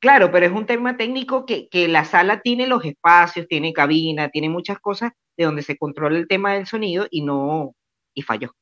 [0.00, 4.28] Claro, pero es un tema técnico que, que la sala tiene los espacios, tiene cabina,
[4.28, 7.74] tiene muchas cosas de donde se controla el tema del sonido y no,
[8.14, 8.52] y falló.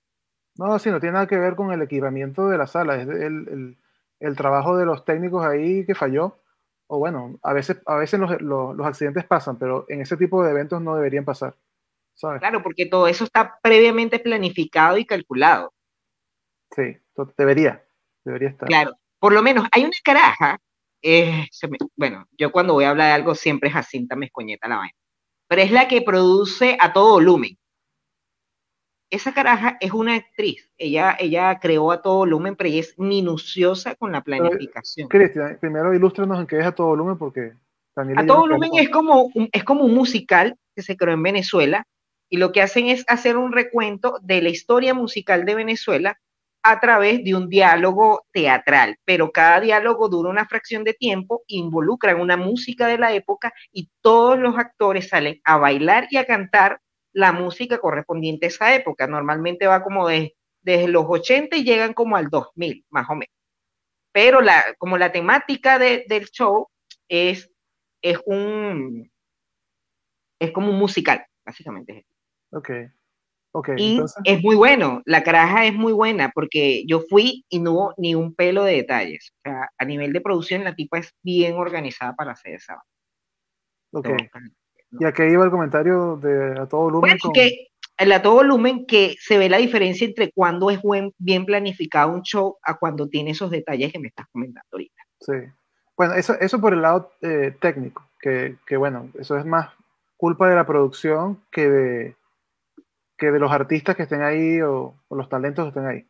[0.56, 3.76] No, sí, no tiene nada que ver con el equipamiento de la sala, es el,
[4.20, 6.38] el, trabajo de los técnicos ahí que falló.
[6.88, 10.50] O bueno, a veces, a veces los, los, accidentes pasan, pero en ese tipo de
[10.50, 11.56] eventos no deberían pasar.
[12.14, 12.40] ¿sabes?
[12.40, 15.72] Claro, porque todo eso está previamente planificado y calculado.
[16.70, 16.96] Sí,
[17.36, 17.84] debería,
[18.24, 18.68] debería estar.
[18.68, 20.58] Claro, por lo menos hay una caraja,
[21.02, 21.46] eh,
[21.96, 24.96] bueno, yo cuando voy a hablar de algo siempre es a cinta mezcoñeta la vaina,
[25.48, 27.58] pero es la que produce a todo volumen
[29.10, 30.70] esa caraja es una actriz.
[30.78, 35.08] Ella, ella creó a todo volumen, pero ella es minuciosa con la planificación.
[35.08, 37.52] Cristian, primero ilústranos en qué es a todo volumen, porque
[37.94, 41.86] a todo volumen es como, es como un musical que se creó en Venezuela
[42.28, 46.18] y lo que hacen es hacer un recuento de la historia musical de Venezuela
[46.62, 52.20] a través de un diálogo teatral, pero cada diálogo dura una fracción de tiempo, involucran
[52.20, 56.80] una música de la época y todos los actores salen a bailar y a cantar
[57.16, 59.06] la música correspondiente a esa época.
[59.06, 63.34] Normalmente va como de, desde los 80 y llegan como al 2000, más o menos.
[64.12, 66.68] Pero la, como la temática del show
[67.08, 67.50] es,
[68.02, 69.10] es un
[70.38, 72.06] es como un musical, básicamente.
[72.52, 72.70] Ok.
[73.52, 77.72] Okay, y es muy bueno, la caraja es muy buena porque yo fui y no
[77.72, 79.32] hubo ni un pelo de detalles.
[79.38, 82.82] O sea, a nivel de producción la tipa es bien organizada para hacer esa.
[83.92, 84.08] Ok.
[84.92, 87.16] ¿Y a qué iba el comentario de a todo volumen?
[87.22, 87.68] Bueno, que
[87.98, 92.12] el a todo volumen que se ve la diferencia entre cuando es buen, bien planificado
[92.12, 95.02] un show a cuando tiene esos detalles que me estás comentando ahorita.
[95.20, 95.32] Sí.
[95.96, 99.70] Bueno, eso, eso por el lado eh, técnico, que, que, bueno, eso es más
[100.18, 102.16] culpa de la producción que de,
[103.16, 106.06] que de los artistas que estén ahí o, o los talentos que estén ahí.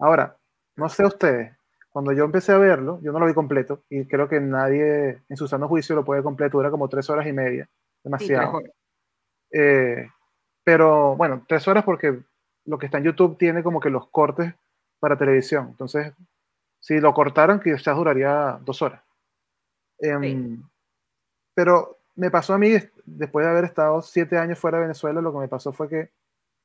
[0.00, 0.36] Ahora,
[0.74, 1.56] no sé ustedes,
[1.90, 5.36] cuando yo empecé a verlo, yo no lo vi completo y creo que nadie en
[5.36, 7.68] su sano juicio lo puede completo, dura como tres horas y media
[8.02, 8.60] demasiado.
[9.52, 10.08] Eh,
[10.64, 12.20] pero bueno, tres horas porque
[12.64, 14.54] lo que está en YouTube tiene como que los cortes
[14.98, 15.68] para televisión.
[15.70, 16.12] Entonces,
[16.78, 19.02] si lo cortaran, quizás duraría dos horas.
[19.98, 20.62] Em,
[21.54, 22.70] pero me pasó a mí,
[23.04, 26.10] después de haber estado siete años fuera de Venezuela, lo que me pasó fue que,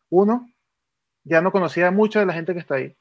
[0.10, 0.50] uno,
[1.24, 2.96] ya no conocía mucha de la gente que está ahí,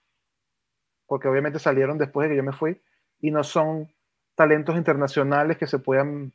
[1.07, 2.81] porque obviamente salieron después de que yo me fui,
[3.21, 3.93] y no son
[4.35, 6.33] talentos internacionales que se puedan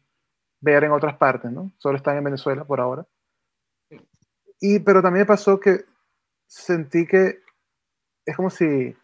[0.61, 1.71] ver en otras partes, ¿no?
[1.77, 3.05] Solo están en Venezuela por ahora.
[4.59, 5.85] Y, pero también me pasó que
[6.47, 7.39] sentí que
[8.25, 8.95] es como si,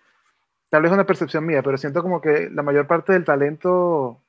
[0.70, 4.22] tal vez es una percepción mía, pero siento como que la mayor parte del talento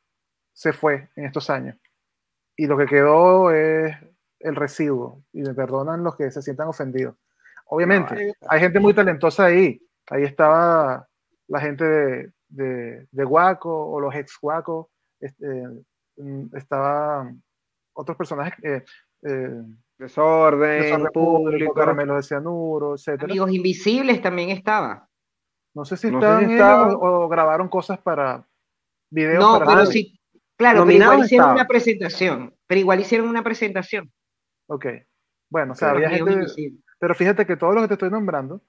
[0.52, 1.76] se fue en estos años.
[2.56, 3.94] Y lo que quedó es
[4.40, 5.22] el residuo.
[5.32, 7.16] Y me perdonan los que se sientan ofendidos.
[7.66, 9.82] Obviamente, hay gente muy talentosa ahí.
[10.08, 11.08] Ahí estaba
[11.48, 14.90] la gente de, de, de Guaco o los ex Guaco.
[15.20, 15.64] Este,
[16.16, 17.42] Mm, estaban
[17.92, 18.55] otros personajes.
[18.62, 18.85] Eh,
[19.22, 19.62] eh,
[19.98, 23.24] desorden, desorden público, caramelo de cianuro, etc.
[23.24, 25.09] Amigos Invisibles también estaba.
[25.74, 28.46] No sé si estaban ellos o, grabaron cosas para
[29.11, 29.42] videos.
[29.42, 30.18] No, pero sí,
[30.57, 32.55] claro, pero igual hicieron una presentación.
[32.66, 34.11] Pero igual hicieron una presentación.
[34.68, 34.87] Ok.
[35.48, 36.46] Bueno, o sea, había gente.
[36.98, 38.62] Pero fíjate que todos los que te estoy nombrando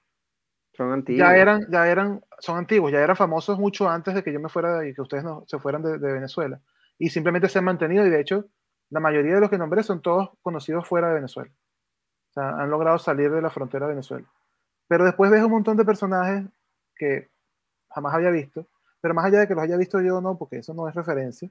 [0.74, 1.26] son antiguos.
[1.26, 4.50] Ya eran, ya eran, son antiguos, ya eran famosos mucho antes de que yo me
[4.50, 6.60] fuera y que ustedes no, se fueran de Venezuela
[6.98, 8.46] y simplemente se han mantenido y de hecho
[8.90, 11.50] la mayoría de los que nombré son todos conocidos fuera de Venezuela.
[12.30, 14.26] O sea, han logrado salir de la frontera de Venezuela.
[14.88, 16.46] Pero después ves un montón de personajes
[16.96, 17.30] que
[17.90, 18.66] jamás había visto.
[19.00, 21.48] pero más allá de que los haya visto yo no, porque eso no es referencia,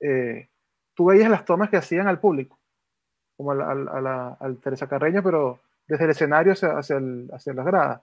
[0.00, 0.48] eh,
[0.94, 2.58] tú veías las tomas que hacían al público,
[3.36, 8.02] como al Teresa Carreño, pero desde el escenario hacia, hacia, las gradas.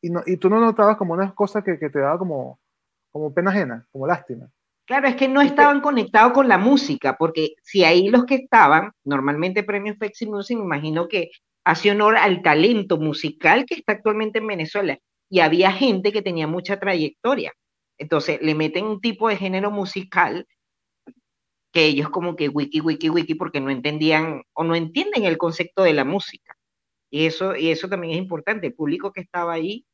[0.00, 2.60] Y, no, y tú no notabas como una cosa que, que te daba como,
[3.10, 4.48] como pena ajena, como lástima.
[4.88, 8.92] Claro, es que no estaban conectados con la música, porque si ahí los que estaban,
[9.04, 11.30] normalmente premios Pepsi Music, me imagino que
[11.62, 14.98] hace honor al talento musical que está actualmente en Venezuela.
[15.28, 17.52] Y había gente que tenía mucha trayectoria.
[17.98, 20.46] Entonces le meten un tipo de género musical
[21.70, 25.82] que ellos como que wiki, wiki, wiki, porque no entendían o no entienden el concepto
[25.82, 26.56] de la música.
[27.10, 28.68] Y eso, y eso también es importante.
[28.68, 29.84] El público que estaba ahí,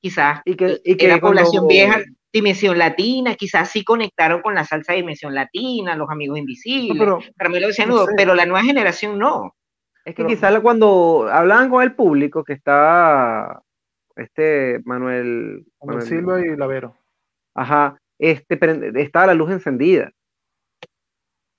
[0.00, 4.64] quizás y que, y que era población vieja, Dimensión Latina, quizás sí conectaron con la
[4.64, 7.18] salsa de Dimensión Latina, los amigos invisibles, pero,
[8.16, 9.56] pero la nueva generación no.
[10.04, 13.62] Es que quizás cuando hablaban con el público, que estaba
[14.14, 16.94] este Manuel, Manuel Silva y Lavero.
[17.54, 18.58] Ajá, este,
[19.00, 20.12] estaba la luz encendida.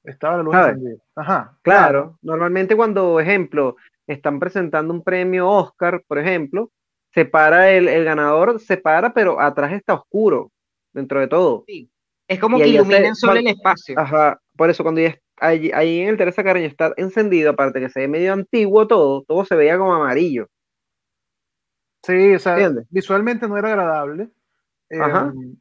[0.04, 0.98] Estaba la luz encendida.
[1.16, 1.58] Ajá.
[1.62, 3.76] Claro, normalmente cuando, ejemplo,
[4.08, 6.72] están presentando un premio Oscar, por ejemplo,
[7.14, 10.50] se para el, el ganador, se para, pero atrás está oscuro
[10.94, 11.64] dentro de todo.
[11.68, 11.90] Sí.
[12.28, 14.00] Es como que iluminan solo el espacio.
[14.00, 17.90] Ajá, por eso cuando ya ahí, ahí, en el Teresa Carreño está encendido, aparte que
[17.90, 20.48] se ve medio antiguo todo, todo se veía como amarillo.
[22.04, 22.58] Sí, o sea,
[22.90, 24.30] visualmente no era agradable.
[25.00, 25.32] Ajá.
[25.34, 25.58] Em,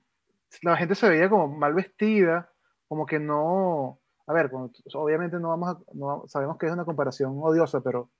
[0.63, 2.51] la gente se veía como mal vestida,
[2.89, 3.99] como que no.
[4.27, 4.51] A ver,
[4.95, 8.11] obviamente no vamos a, no, sabemos que es una comparación odiosa, pero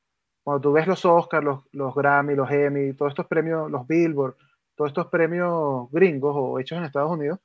[0.43, 4.37] cuando tú ves los Oscars, los, los Grammy, los Emmy, todos estos premios, los Billboard,
[4.81, 7.39] todos estos premios gringos o hechos en Estados Unidos,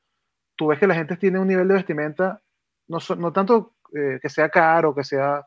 [0.55, 2.41] tú ves que la gente tiene un nivel de vestimenta,
[2.87, 5.45] no, no tanto eh, que sea caro, que sea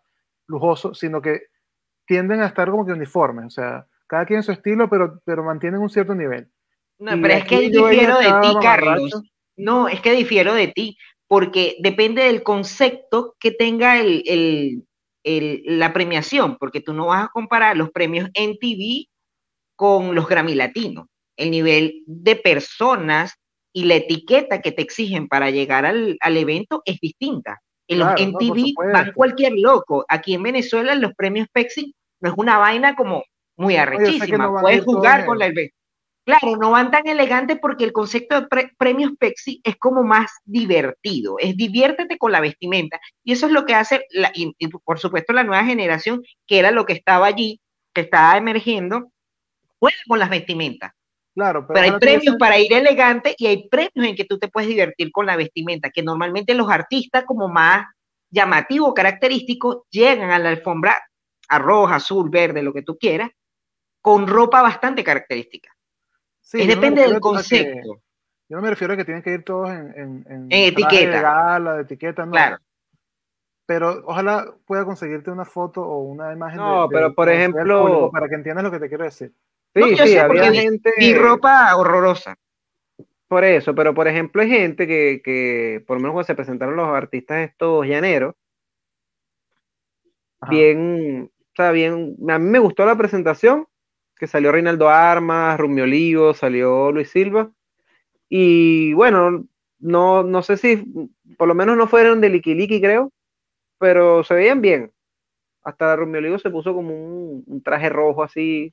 [0.48, 1.44] lujoso, sino que
[2.04, 5.80] tienden a estar como que uniformes, o sea, cada quien su estilo, pero, pero mantienen
[5.80, 6.50] un cierto nivel.
[6.98, 9.22] No, pero es que difiero de ti, Carlos.
[9.56, 14.86] No, es que difiero de ti, porque depende del concepto que tenga el, el,
[15.24, 19.06] el, la premiación, porque tú no vas a comparar los premios en TV
[19.74, 21.06] con los Grammy Latinos
[21.38, 23.34] el nivel de personas
[23.72, 27.60] y la etiqueta que te exigen para llegar al, evento es distinta.
[27.86, 30.04] En los MTV van cualquier loco.
[30.08, 33.24] Aquí en Venezuela los premios Pepsi no es una vaina como
[33.56, 34.60] muy arrechísima.
[34.60, 35.50] Puedes jugar con la
[36.28, 41.36] Claro, no van tan elegantes porque el concepto de premios Pepsi es como más divertido,
[41.38, 43.00] es diviértete con la vestimenta.
[43.24, 46.84] Y eso es lo que hace, y, por supuesto la nueva generación, que era lo
[46.84, 47.62] que estaba allí,
[47.94, 49.10] que estaba emergiendo,
[49.78, 50.92] juega con las vestimentas.
[51.38, 54.68] Claro, pero, hay premios para ir elegante y hay premios en que tú te puedes
[54.68, 57.86] divertir con la vestimenta, que normalmente los artistas como más
[58.28, 61.00] llamativo, característico, llegan a la alfombra
[61.48, 63.30] a roja, azul, verde, lo que tú quieras,
[64.00, 65.70] con ropa bastante característica.
[66.40, 68.02] Sí, depende del concepto.
[68.48, 71.60] yo no me refiero a que tienen que ir todos en, en, en, etiqueta.
[71.60, 72.32] De de etiqueta, no.
[72.32, 72.58] Claro.
[73.64, 76.58] Pero ojalá pueda conseguirte una foto o una imagen.
[76.58, 78.10] No, pero por ejemplo.
[78.10, 79.32] Para que entiendas lo que te quiero decir.
[79.84, 80.92] Sí, sí, había gente.
[80.98, 82.36] Y ropa horrorosa.
[83.28, 86.76] Por eso, pero por ejemplo, hay gente que, que por lo menos cuando se presentaron
[86.76, 88.34] los artistas estos llaneros,
[90.48, 93.66] bien, o sea, bien, a mí me gustó la presentación,
[94.16, 97.50] que salió Reinaldo Armas, Rumi Olivo, salió Luis Silva,
[98.30, 99.44] y bueno,
[99.78, 100.84] no, no sé si,
[101.36, 103.12] por lo menos no fueron de Liquiliqui, creo,
[103.78, 104.90] pero se veían bien.
[105.62, 108.72] Hasta Rumi Olivo se puso como un traje rojo así,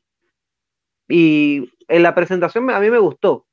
[1.07, 3.45] y en la presentación a mí me gustó.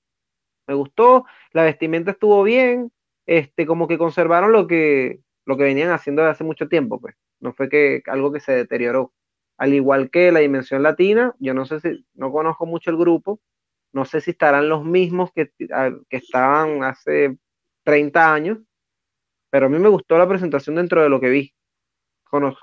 [0.67, 2.93] Me gustó, la vestimenta estuvo bien,
[3.27, 7.15] este, como que conservaron lo que, lo que venían haciendo desde hace mucho tiempo, pues.
[7.41, 9.12] No fue que algo que se deterioró.
[9.59, 13.41] Al igual que la dimensión latina, yo no sé si, no conozco mucho el grupo,
[13.93, 17.37] no sé si estarán los mismos que, que estaban hace
[17.85, 18.59] 30 años,
[19.51, 21.55] pero a mí me gustó la presentación dentro de lo que vi.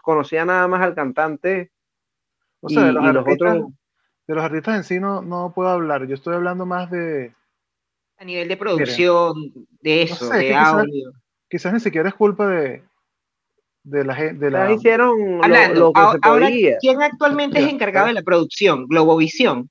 [0.01, 1.71] conocía nada más al cantante
[2.61, 3.67] o sea, y, los otros
[4.29, 6.05] de los artistas en sí no, no puedo hablar.
[6.05, 7.33] Yo estoy hablando más de.
[8.19, 9.33] A nivel de producción,
[9.81, 11.13] de eso, de audio.
[11.49, 12.83] Quizás, ni siquiera es culpa de,
[13.81, 14.45] de la gente.
[14.45, 14.71] De la...
[14.71, 15.39] hicieron
[15.73, 16.47] lo, que ahora,
[16.79, 18.85] ¿quién actualmente es encargado de la producción?
[18.85, 19.67] ¿Globovisión?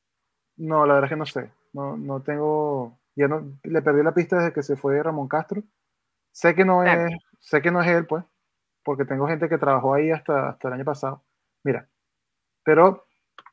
[0.56, 1.52] No, la verdad es que no sé.
[1.72, 2.98] No, no tengo.
[3.14, 5.62] Ya no le perdí la pista desde que se fue Ramón Castro.
[6.32, 8.24] Sé que no es, sé que no es él, pues,
[8.82, 11.22] porque tengo gente que trabajó ahí hasta, hasta el año pasado.
[11.62, 11.88] Mira,
[12.64, 13.07] pero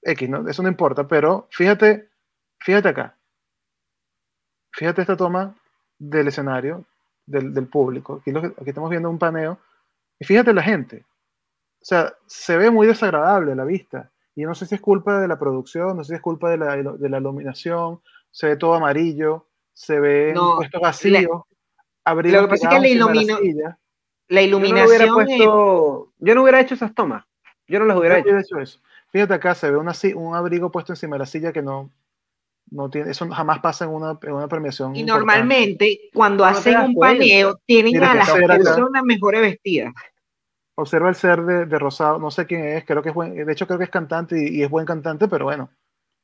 [0.06, 0.48] X, ¿no?
[0.48, 2.10] Eso no importa, pero fíjate,
[2.60, 3.16] fíjate acá.
[4.72, 5.56] Fíjate esta toma
[5.98, 6.86] del escenario,
[7.26, 8.18] del, público.
[8.22, 9.58] Aquí, aquí, estamos viendo un paneo.
[10.20, 11.06] Y fíjate la gente.
[11.82, 14.12] O sea, se ve muy desagradable a la vista.
[14.36, 16.58] Y no sé si es culpa de la producción, no sé si es culpa de
[16.58, 18.02] la, de la iluminación.
[18.32, 19.48] Se ve todo amarillo.
[19.74, 21.46] se ven No, puestos vacíos, Lo
[22.04, 23.40] abrigos que pasa es que la.
[24.28, 27.26] La Yo no le iluminación hubiera es- puesto, yo no hubiera hecho esas tomas.
[27.68, 28.26] Yo no las hubiera Yo hecho.
[28.30, 28.80] hubiera hecho eso.
[29.16, 31.90] Fíjate acá, se ve una, un abrigo puesto encima de la silla que no,
[32.70, 34.94] no tiene, eso jamás pasa en una, en una premiación.
[34.94, 35.26] y importante.
[35.26, 37.20] normalmente cuando No hacen un cuenta.
[37.24, 39.94] paneo tienen Mira a las personas mejores vestidas.
[40.76, 43.54] Observa el ser de, de Rosado, no sé quién es, creo que es buen, de
[43.54, 45.70] hecho creo que es cantante y, y es buen cantante, pero bueno,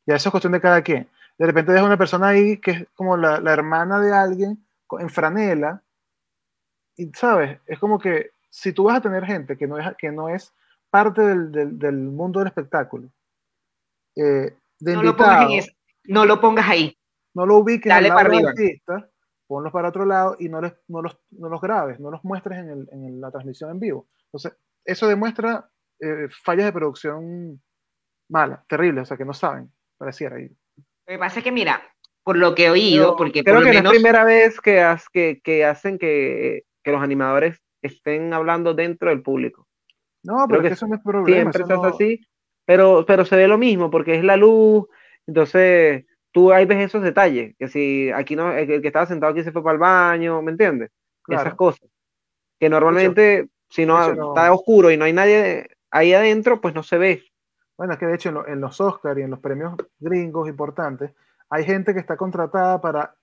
[0.05, 1.07] ya eso es cuestión de cada quien.
[1.37, 4.67] De repente ves una persona ahí que es como la, la hermana de alguien
[4.99, 5.81] en franela,
[6.97, 10.11] y sabes, es como que si tú vas a tener gente que no es, que
[10.11, 10.53] no es
[10.91, 13.09] parte del, del- del mundo del espectáculo,
[14.15, 15.63] eh, de No lo, pongas en
[16.05, 16.95] no lo pongas ahí.
[17.33, 18.49] no lo ubiques Dale al lado para del arriba.
[18.51, 19.09] artista,
[19.47, 22.59] ponlos para otro lado y no, les, no, los, no los grabes, no los muestres
[22.59, 24.07] en, el- en la transmisión en vivo.
[24.25, 24.53] Entonces,
[24.85, 27.61] eso demuestra eh, fallas de producción
[28.29, 30.39] mala, terrible, o sea, que no saben, pareciera.
[30.39, 30.55] Y, Lo
[31.07, 31.81] que pasa es que, mira,
[32.23, 34.59] por lo que he oído, Pero porque creo por lo que no es primera vez
[34.59, 39.67] que, has- que, que hacen que, que los animadores estén hablando dentro del público.
[40.23, 41.51] No, pero que eso no es problema.
[41.51, 42.25] Siempre no- así,
[42.65, 44.85] pero, pero se ve lo mismo porque es la luz.
[45.27, 47.55] Entonces, tú ahí ves esos detalles.
[47.57, 50.41] Que si aquí no, el el que estaba sentado aquí se fue para el baño,
[50.41, 50.91] ¿me entiendes?
[51.23, 51.41] Claro.
[51.41, 51.89] Esas cosas.
[52.59, 56.97] Que normalmente, si no, está oscuro y no hay nadie ahí adentro, pues no se
[56.97, 57.23] ve.
[57.77, 60.47] Bueno, es que de hecho en, lo- en los Oscars y en los premios gringos
[60.47, 61.11] importantes,
[61.49, 63.15] hay gente que está contratada para,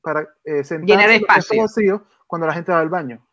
[0.00, 1.62] para eh, sentarse Llenar espacio.
[1.62, 3.26] vacíos cuando la gente va al baño.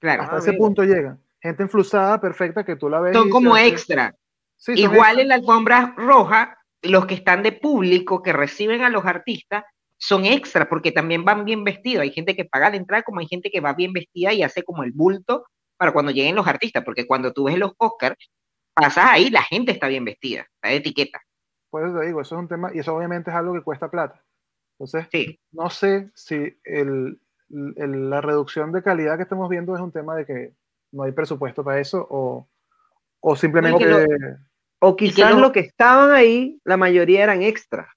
[0.00, 0.58] claro, Hasta Ah, ese mira.
[0.58, 1.20] punto llegan.
[1.40, 3.12] Gente enflusada, perfecta, que tú la ves.
[3.14, 4.14] son como extra.
[4.56, 8.88] Sí, son Igual en la alfombra roja, los que están de público, que reciben a
[8.90, 9.64] los artistas,
[10.00, 12.02] son extras porque también van bien vestidos.
[12.02, 14.62] Hay gente que paga la entrada, como hay gente que va bien vestida y hace
[14.62, 15.44] como el bulto
[15.76, 18.16] para cuando lleguen los artistas, porque cuando tú ves los Oscars,
[18.74, 21.20] pasas ahí, la gente está bien vestida, está de etiqueta.
[21.70, 23.90] Por eso te digo, eso es un tema, y eso obviamente es algo que cuesta
[23.90, 24.24] plata.
[24.78, 27.20] Entonces, Sí, no sé si el,
[27.76, 30.52] el- la reducción de calidad que estamos viendo es un tema de que
[30.92, 32.48] no hay presupuesto para eso o,
[33.20, 33.84] o simplemente...
[33.86, 33.98] lo-
[34.80, 37.88] O quizás no- los que estaban ahí, la mayoría eran extras.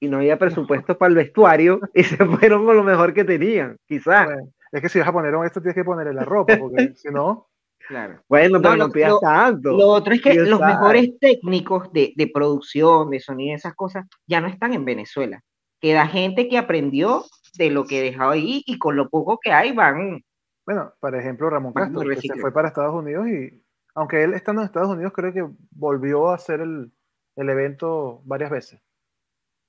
[0.00, 3.76] Y no había presupuesto para el vestuario y se fueron con lo mejor que tenían,
[3.86, 4.26] quizás.
[4.26, 7.08] bueno, es que si vas a poner esto tienes que ponerle la ropa, porque si
[7.08, 7.46] no...
[7.86, 8.20] claro.
[8.28, 9.70] Bueno, pero No, lo- pidas lo- tanto.
[9.72, 14.40] Lo otro es que los mejores técnicos de, de producción, de sonido esas cosas, ya
[14.40, 15.40] no están en Venezuela.
[15.80, 19.72] Queda gente que aprendió de lo que dejaba ahí y con lo poco que hay
[19.72, 20.22] van.
[20.64, 23.62] Bueno, por ejemplo, Ramón Castro, que se fue para Estados Unidos y,
[23.94, 26.92] aunque él estando en Estados Unidos, creo que volvió a hacer el,
[27.36, 28.80] el evento varias veces.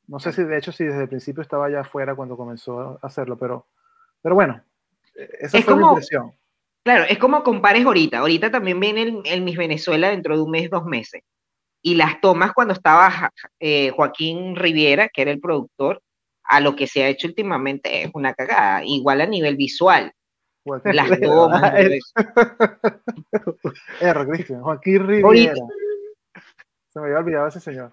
[0.07, 3.07] No sé si, de hecho, si desde el principio estaba ya afuera cuando comenzó a
[3.07, 3.67] hacerlo, pero,
[4.21, 4.61] pero bueno,
[5.39, 6.33] esa Es fue mi como- impresión.
[6.85, 8.17] Claro, es como compares ahorita.
[8.19, 11.23] Ahorita también viene el, el Miss Venezuela dentro de un mes, dos meses.
[11.81, 16.01] Y las tomas cuando estaba eh, Joaquín Riviera, que era el productor,
[16.43, 18.83] a lo que se ha hecho últimamente es una cagada.
[18.83, 20.11] Igual a nivel visual.
[20.63, 22.13] Joaquín Las todo eso.
[24.01, 25.25] R, Cristian, Joaquín Riviera.
[25.27, 25.55] Ahorita.
[26.89, 27.91] Se me había olvidado ese señor.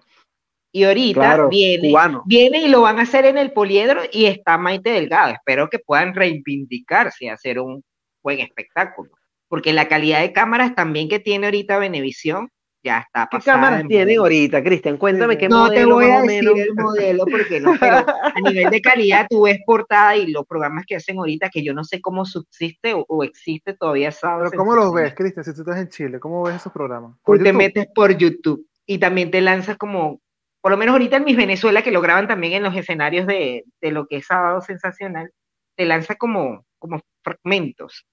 [0.73, 2.23] Y ahorita Claro, viene, cubano.
[2.25, 5.33] viene y lo van a hacer en el poliedro y está Maite Delgado.
[5.33, 7.83] Espero que puedan reivindicarse y hacer un
[8.23, 9.11] buen espectáculo.
[9.49, 12.49] Porque la calidad de cámaras también que tiene ahorita Venevisión
[12.83, 14.21] ya está ¿Qué pasada cámaras de tienen modelo.
[14.23, 14.97] ahorita, Cristian?
[14.97, 16.59] Cuéntame qué No te modelo voy a decir menos.
[16.59, 20.85] el modelo porque no, pero a nivel de calidad tú ves portada y los programas
[20.87, 24.49] que hacen ahorita que yo no sé cómo subsiste o, o existe todavía sábado.
[24.49, 26.19] Pero ¿cómo los ves, Cristian, si tú estás en Chile?
[26.19, 27.11] ¿Cómo ves esos programas?
[27.17, 30.19] Tú ¿Por te metes por YouTube y también te lanzas como,
[30.61, 33.63] por lo menos ahorita en Mis Venezuela, que lo graban también en los escenarios de,
[33.79, 35.31] de lo que es Sábado Sensacional,
[35.77, 38.05] te lanza como, como fragmentos.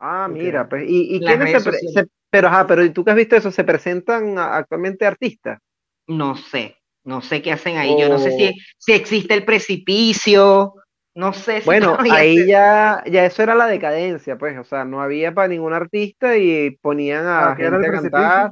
[0.00, 3.16] Ah, mira, pues, ¿y, y quiénes se, se- pero, ajá, pero ¿y tú que has
[3.16, 3.52] visto eso?
[3.52, 5.60] ¿Se presentan a- actualmente artistas?
[6.08, 7.96] No sé, no sé qué hacen ahí.
[7.96, 10.74] Yo no sé si, O- si existe el precipicio,
[11.14, 14.84] no sé si Bueno, ahí se- ya, ya eso era la decadencia, pues, o sea,
[14.84, 18.50] no había para ningún artista y ponían a Ah, ¿qué era el gente a cantar.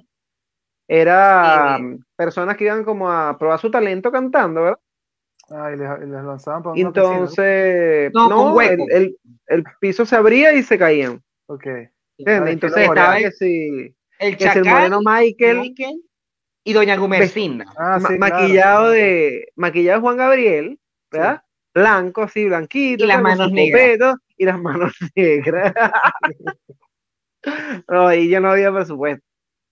[0.87, 1.83] Era Sí.
[1.83, 4.79] mm, personas que iban como a probar su talento cantando, ¿verdad?
[5.51, 6.87] Ah, y les, lanzaban para piscina.
[6.89, 8.87] entonces, No, con no, hueco.
[8.91, 9.17] el, el-
[9.49, 11.21] el piso se abría y se caían.
[11.47, 11.67] Ok.
[12.19, 16.03] Entonces estaba el si el Chacal, moreno Michael, Michael
[16.65, 17.65] y Doña Gumercinda.
[17.77, 18.35] Ah, ma- sí, claro.
[18.37, 20.79] maquillado de maquillado de Juan Gabriel,
[21.11, 21.43] ¿verdad?
[21.75, 24.17] Blanco, así, blanquito, Y las manos negras.
[24.37, 25.73] y las manos negras.
[27.89, 29.25] no, ahí ya no había presupuesto.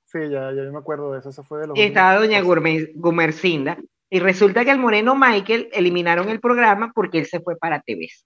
[0.06, 1.28] Sí, ya, ya yo me acuerdo de eso.
[1.28, 3.78] Eso fue de los Y estaba Doña Gumercinda.
[4.12, 8.24] Y resulta que al moreno Michael eliminaron el programa porque él se fue para TVS.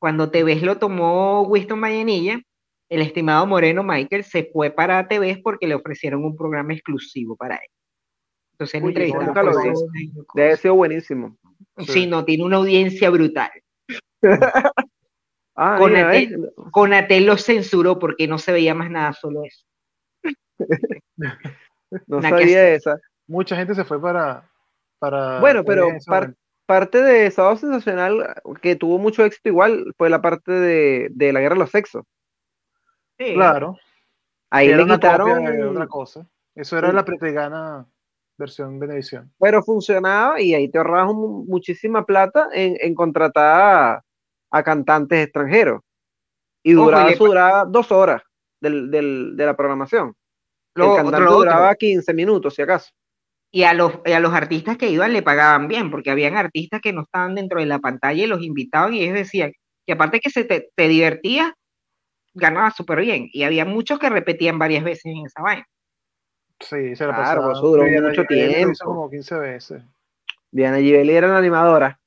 [0.00, 2.40] Cuando TVS lo tomó Winston Vallenilla,
[2.90, 7.54] el estimado moreno Michael se fue para TVS porque le ofrecieron un programa exclusivo para
[7.54, 7.68] él.
[8.52, 9.70] Entonces, Uy, entrevistaron nunca lo vi.
[10.34, 11.38] Debe buenísimo.
[11.78, 13.50] Sí, no, tiene una audiencia brutal.
[15.62, 16.50] Ah, Con mira, Atel, ¿ves?
[16.70, 19.66] Conatel lo censuró porque no se veía más nada, solo eso.
[22.06, 22.96] No Nada sabía esa.
[23.26, 24.48] Mucha gente se fue para.
[24.98, 26.34] para Bueno, pero par-
[26.64, 31.40] parte de Sábado Sensacional que tuvo mucho éxito igual fue la parte de, de la
[31.40, 32.04] guerra de los sexos.
[33.20, 33.34] Sí.
[33.34, 33.76] Claro.
[34.50, 36.26] Ahí era le una copia quitaron, de otra cosa.
[36.54, 36.94] Eso era Sí.
[36.96, 37.86] la pretegana
[38.38, 39.30] versión Venevisión.
[39.38, 43.60] pero funcionaba y ahí te ahorrabas mu- muchísima plata en, en contratar
[43.96, 44.02] a,
[44.50, 45.82] a cantantes extranjeros.
[46.64, 48.22] Y Ojo, duraba, y eso duraba dos horas
[48.62, 50.14] del, del- de la programación.
[50.74, 51.38] Lo- el cantante otro- otro.
[51.50, 52.90] duraba 15 minutos, si acaso.
[53.52, 56.80] Y a los, y a los artistas que iban le pagaban bien, porque habían artistas
[56.80, 59.52] que no estaban dentro de la pantalla y los invitaban y ellos decían
[59.86, 61.52] que aparte que se te, te divertías,
[62.34, 63.28] ganabas súper bien.
[63.32, 65.66] Y había muchos que repetían varias veces en esa vaina.
[66.60, 67.46] Sí, se la Claro, pasaba.
[67.46, 68.84] pues eso duró mucho Givelli lo hizo tiempo.
[68.84, 69.82] como 15 veces.
[70.50, 71.98] Diana Givelli era la animadora.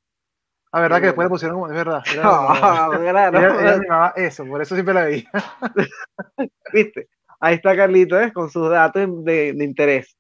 [0.72, 1.08] La verdad que Sí.
[1.08, 1.68] después le pusieron como.
[1.68, 2.04] Es verdad.
[2.12, 2.22] era.
[2.22, 3.28] Claro, ella,
[3.62, 5.30] ella animaba eso, por eso siempre la veía.
[6.74, 7.08] ¿viste?
[7.40, 8.32] Ahí está Carlito, ¿eh?
[8.32, 10.16] con sus datos de, de interés.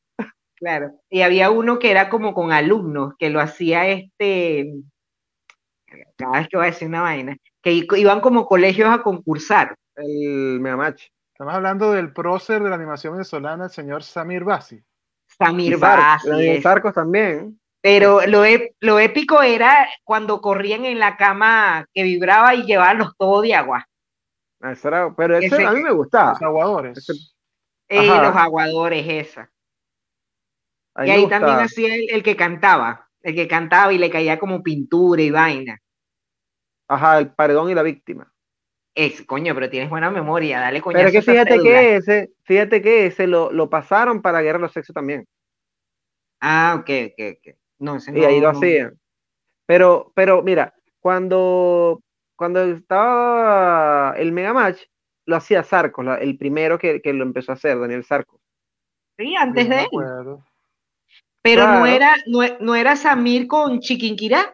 [0.56, 0.91] Claro.
[1.10, 4.72] Y había uno que era como con alumnos, que lo hacía este,
[6.18, 9.76] cada vez que voy a decir una vaina, que iban como colegios a concursar.
[9.95, 11.07] El Megamatch.
[11.33, 14.83] Estamos hablando del prócer de la animación venezolana, el señor Samir Basi.
[15.27, 17.59] Samir Basi, Sarcos también.
[17.81, 18.43] Pero lo,
[18.79, 23.55] lo épico era cuando corrían en la cama que vibraba y llevaban los tobos de
[23.55, 23.87] agua.
[24.61, 26.31] Ah, eso era- pero ese Ese- a mí me gustaba.
[26.31, 26.97] Los aguadores.
[26.97, 27.13] Ese-
[27.89, 28.23] Eh, Ajá.
[28.23, 29.51] los aguadores, esa.
[31.05, 34.63] Y ahí también hacía el, el que cantaba, el que cantaba y le caía como
[34.63, 35.77] pintura y vaina.
[36.87, 38.31] Ajá, el paredón y la víctima.
[38.95, 40.95] Es, coño, pero tienes buena memoria, dale coño.
[40.97, 44.63] Pero es que fíjate que ese, fíjate que ese lo, lo pasaron para Guerra de
[44.63, 45.25] los Sexos también.
[46.39, 47.55] Ah, ok, ok, ok.
[47.79, 48.59] No, ese Y ahí no- lo no.
[48.59, 48.99] hacían.
[49.65, 52.01] Pero, pero mira, cuando,
[52.35, 54.81] cuando estaba el Megamatch,
[55.25, 58.39] lo hacía Sarcos, la- el primero que, que lo empezó a hacer, Daniel Sarcos.
[59.17, 60.37] Sí, antes Yo de él.
[61.41, 64.53] Pero no era, no, no era Samir con Chiquinquirá.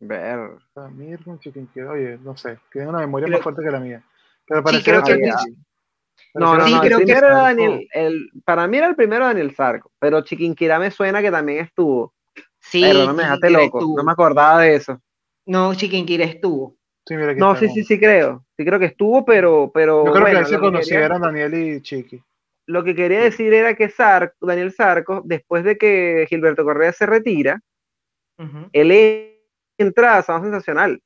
[0.00, 0.50] Ver.
[0.74, 1.90] Samir con Chiquinquirá.
[1.92, 4.02] Oye, no sé, tiene una memoria Creo- más fuerte que la mía.
[4.46, 5.16] Pero Sí, creo que.
[6.34, 8.86] No, no, Sí, no, que el creo que primero era Daniel, el, para mí era
[8.88, 12.12] el primero Daniel Sarcos, pero Chiquinquirá me suena que también estuvo.
[12.60, 13.96] Sí, pero no me dejaste loco, estuvo.
[13.96, 15.00] no me acordaba de eso.
[15.46, 16.76] No, Chiquinquirá estuvo.
[17.06, 18.44] Sí, mira, No, sí, sí, sí creo.
[18.56, 20.70] Sí creo que estuvo, pero, pero Yo creo bueno, que ahí se lo que quería-
[21.08, 22.22] conocieron Daniel y Chiqui.
[22.66, 27.06] lo que quería decir era que Sar- Daniel Sarcos, después de que Gilberto Correa se
[27.06, 27.60] retira,
[28.38, 28.68] Ujú.
[28.72, 28.90] él
[29.78, 31.02] entra a Sábado Sensacional,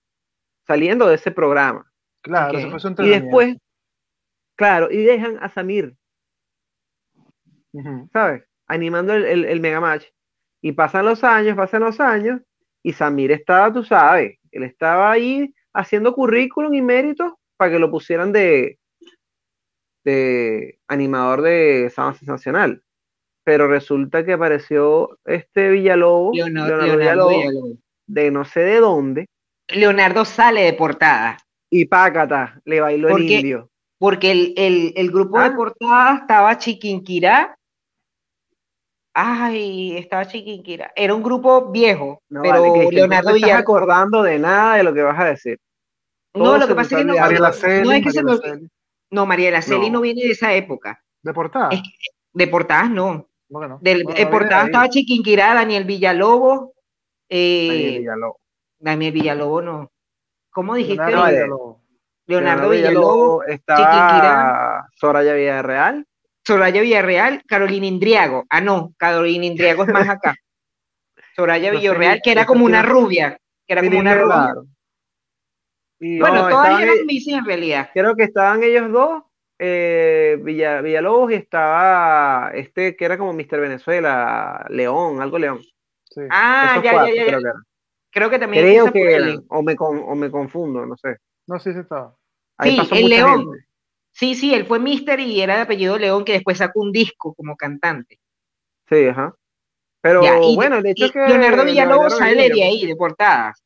[0.67, 1.91] saliendo de ese programa.
[2.23, 3.57] Claro, fue Y después,
[4.57, 5.97] claro, y dejan a Samir.
[8.13, 8.45] ¿sabes?
[8.67, 10.07] Animando el, el, el Megamatch.
[10.63, 12.43] Y pasan los años, pasan los años,
[12.83, 17.91] y Samir estaba, tú sabes, él estaba ahí haciendo currículum y méritos para que lo
[17.91, 18.79] pusieran de,
[20.05, 22.83] de animador de Sábado Sensacional.
[23.45, 27.79] Pero resulta que apareció este Villalobos, Leonardo, Leonardo Leonardo Villalobos, Villalobos.
[28.13, 29.27] De no sé de dónde,
[29.69, 31.39] Leonardo sale de portada,
[31.71, 33.71] y pácata, le bailó el indio.
[33.99, 35.49] porque el, el- el grupo Ah.
[35.51, 37.55] de portada estaba Chiquinquirá.
[39.15, 40.93] Ay, estaba Chiquinquirá.
[40.95, 44.77] Era un grupo viejo, No, pero vale, Cristian, Leonardo no te estás acordando de nada
[44.77, 45.59] de lo que vas a decir.
[46.35, 48.33] No, lo que pasa es que no, Mariela no, Celi, no es que se me.
[49.11, 49.95] No, Mariela Celi no.
[49.95, 50.01] No.
[50.01, 51.03] viene de esa época.
[51.23, 51.71] De portada.
[51.73, 51.83] Es
[52.33, 53.27] De portadas no.
[53.81, 54.67] De portadas ahí.
[54.67, 56.71] estaba Chiquinquirá, Daniel Villalobos.
[57.31, 58.37] Eh, Daniel Villalobos.
[58.79, 59.91] Daniel Villalobos no.
[60.51, 61.07] ¿Cómo dijiste?
[61.07, 61.27] Leonardo.
[61.31, 61.77] Villalobos.
[62.27, 64.89] Leonardo Villalobos, estaba.
[64.97, 66.07] Soraya Villarreal.
[66.45, 68.45] Soraya Villarreal, Carolina Indriago.
[68.51, 70.35] Ah, no, Carolina Indriago es más acá.
[71.37, 73.39] Soraya No sé, Villarreal, que era como una rubia.
[73.67, 74.55] Que era como una rubia.
[76.01, 77.91] Y Bueno, No, todas eran ahí- bicis en realidad.
[77.93, 79.23] Creo que estaban ellos dos,
[79.59, 83.61] eh, Villa- Villalobos y estaba este que era como Mr.
[83.61, 85.61] Venezuela, León, algo León.
[86.11, 86.21] Sí.
[86.31, 87.63] Ah, Esos ya, cuatro ya, ya, creo que eran.
[88.13, 91.17] Creo que también Creo que eran, o me, con- o me confundo, no sé.
[91.47, 92.15] No, sí, sí estaba.
[92.59, 93.39] Ahí Sí, pasó el León.
[93.53, 93.67] gente.
[94.13, 97.33] Sí, sí, él fue Mister y era de apellido León, que después sacó un disco
[97.35, 98.19] como cantante.
[98.89, 99.35] Sí, ajá.
[100.03, 102.87] Pero Ya, y- bueno, el hecho y es que Leonardo le Villalobos sale de ahí,
[102.87, 103.63] de portadas.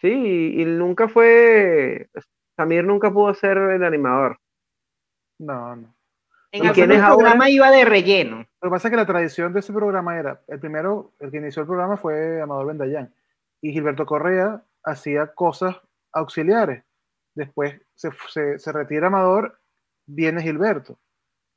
[0.00, 2.08] Sí, y, y nunca fue,
[2.56, 4.38] Samir nunca pudo ser el animador.
[5.38, 5.94] No, no.
[6.52, 7.16] En ¿Y el quién es ahora?
[7.16, 8.46] programa iba de relleno.
[8.66, 11.36] Lo que pasa es que la tradición de ese programa era, el primero, el que
[11.36, 13.14] inició el programa fue Amador Bendayán.
[13.60, 15.76] Y Gilberto Correa hacía cosas
[16.10, 16.82] auxiliares.
[17.36, 19.60] Después se, se, se retira Amador,
[20.04, 20.98] viene Gilberto.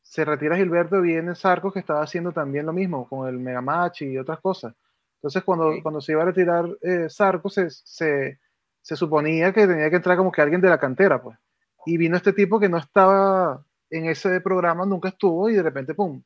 [0.04, 4.16] Se retira Gilberto, viene Sarcos, que estaba haciendo también lo mismo, con el Megamatch y
[4.20, 4.76] otras cosas.
[5.16, 8.40] Entonces, cuando, cuando se iba a retirar eh, Sarco, se, se,
[8.84, 11.40] se, suponía que tenía que entrar como que alguien de la cantera, pues.
[11.88, 15.96] Y vino este tipo que no estaba en ese programa, nunca estuvo, y de repente,
[15.96, 16.22] ¡pum!,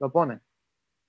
[0.00, 0.40] lo ponen.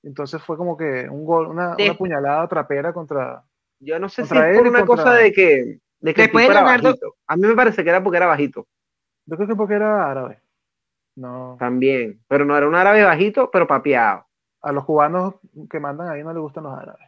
[0.04, 3.44] Entonces fue como que un gol, una, una puñalada trapera contra.
[3.80, 6.84] Yo no sé si es por una cosa de que, de que Después era Leonardo-
[6.90, 7.16] bajito.
[7.28, 8.68] A mí me parece que era porque era bajito.
[9.26, 10.42] Yo creo que porque era árabe.
[11.16, 11.58] No.
[11.60, 12.22] También.
[12.28, 14.26] Pero no era un árabe bajito, pero papeado.
[14.62, 15.36] A los cubanos
[15.70, 17.08] que mandan ahí no les gustan los árabes.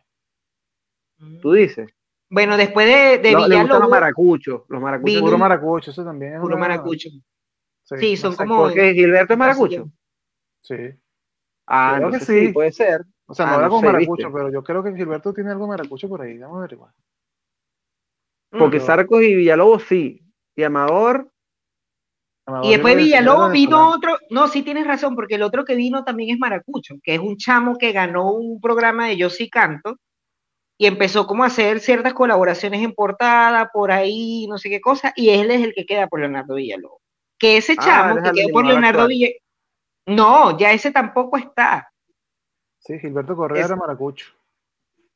[1.42, 1.90] Tú dices.
[2.30, 4.62] Bueno, después de, de No, gustan los Villalobos, maracuchos.
[4.70, 5.14] Los maracuchos.
[5.16, 7.10] Vino- Puro maracucho, eso también es puro una- maracucho.
[7.84, 8.46] Sí, son secta.
[8.46, 9.90] como- Porque Gilberto es maracucho.
[10.62, 10.76] Sí.
[11.68, 12.48] Ah, Creo que entonces sí.
[12.48, 12.54] sí.
[12.54, 13.02] puede ser.
[13.28, 14.32] O sea, no Ah, era no como sé, maracucho, ¿viste?
[14.34, 16.38] pero yo creo que Gilberto tiene algo de maracucho por ahí.
[16.38, 16.92] Vamos a averiguar.
[18.52, 18.82] Porque Mm.
[18.82, 20.22] Sarcos y Villalobos sí.
[20.56, 21.32] Y Amador,
[22.46, 26.04] Amador, Y después Villalobos vino otro, no, sí tienes razón, porque el otro que vino
[26.04, 29.96] también es Maracucho, que es un chamo que ganó un programa de Yo sí canto
[30.78, 35.14] y empezó como a hacer ciertas colaboraciones en portada, por ahí, no sé qué cosa,
[35.16, 37.00] y él es el que queda por Leonardo Villalobos.
[37.40, 39.08] Que ese Ah, chamo que quedó por Leonardo.
[39.08, 39.42] Villalobos,
[40.08, 41.92] no, ya ese tampoco está.
[42.80, 44.32] Sí, Gilberto Correa Es- era maracucho.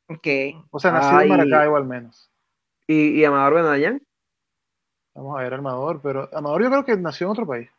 [0.07, 0.27] Ok.
[0.69, 2.29] O sea, nacido en Maracaibo al menos.
[2.87, 4.01] y, y Amador Benayán.
[5.15, 7.69] Vamos a ver, Amador, pero Amador yo creo que nació en otro país.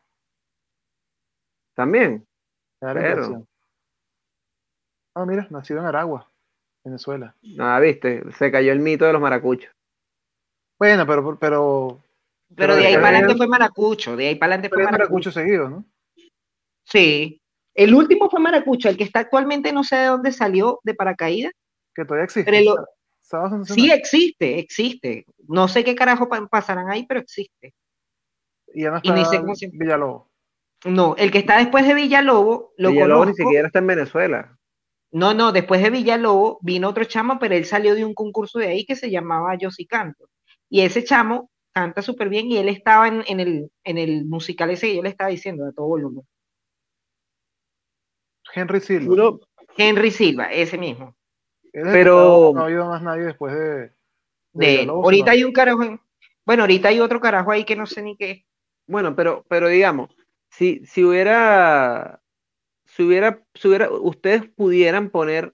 [1.75, 2.27] También.
[2.81, 3.47] Pero-.
[5.15, 6.29] Ah, mira, nacido en Aragua,
[6.85, 7.35] Venezuela.
[7.59, 8.23] Ah, viste.
[8.33, 9.71] Se cayó el mito de los maracuchos.
[10.79, 12.01] Bueno, pero, pero,
[12.55, 14.99] Pero de ahí para adelante fue Maracucho, de ahí para adelante fue Maracucho.
[15.05, 15.85] maracucho seguido, ¿no?
[16.87, 17.41] Sí.
[17.75, 21.53] El último fue Maracucho, el que está actualmente no sé de dónde salió de paracaídas.
[21.95, 22.51] Que todavía existe.
[22.51, 22.87] Pero lo-
[23.21, 25.25] Sábado Sí existe, existe.
[25.49, 27.75] No sé qué carajo pa- pasarán ahí, pero existe.
[28.73, 30.29] Y ya no y ni sé cómo se- Villalobos.
[30.85, 33.49] No, el que está después de Villalobos, lo Villalobos ni conozco.
[33.49, 34.57] siquiera está en Venezuela.
[35.11, 38.69] No, no, después de Villalobos vino otro chamo, pero él salió de un concurso de
[38.69, 40.29] ahí que se llamaba Yo sí canto.
[40.71, 44.71] Y ese chamo canta súper bien y él estaba en, en el, en el musical
[44.71, 46.23] ese que yo le estaba diciendo a todo volumen.
[48.57, 49.39] Henry Silva.
[49.77, 51.15] Henry Silva, ese mismo.
[51.73, 53.61] Pero- No ha habido más nadie después de.
[53.61, 53.91] de
[54.53, 54.81] De él.
[54.81, 55.31] Villalobos, Ahorita ¿no?
[55.33, 56.01] hay un carajo, en-
[56.47, 58.31] bueno, ahorita hay otro carajo ahí que no sé ni qué.
[58.31, 58.45] es.
[58.87, 60.11] Bueno, pero, pero digamos,
[60.51, 62.23] si, si hubiera,
[62.87, 65.53] si hubiera, si hubiera, ustedes pudieran poner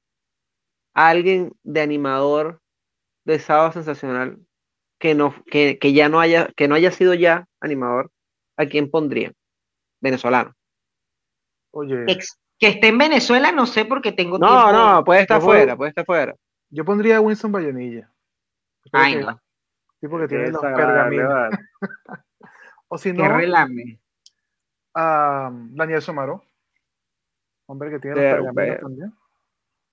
[0.94, 2.60] a alguien de animador
[3.24, 4.38] de Sábado Sensacional
[5.00, 8.12] que no, que, que ya no haya, que no haya sido ya animador,
[8.56, 9.34] ¿a quién pondrían?
[10.00, 10.54] Venezolano.
[11.72, 14.72] Oye, Ex- que esté en Venezuela, no sé porque tengo No, tiempo.
[14.72, 16.36] no, puede estar fuera, puede estar fuera.
[16.70, 18.08] yo pondría a Winston Vallenilla.
[18.92, 19.40] Ay, que- no.
[20.00, 21.50] Tipo que Qué tiene los pergaminos.
[22.86, 23.98] O si Qué no, relame.
[24.94, 26.44] a Daniel Somaró.
[27.66, 29.12] Hombre que tiene los Pero, pergaminos pero- también.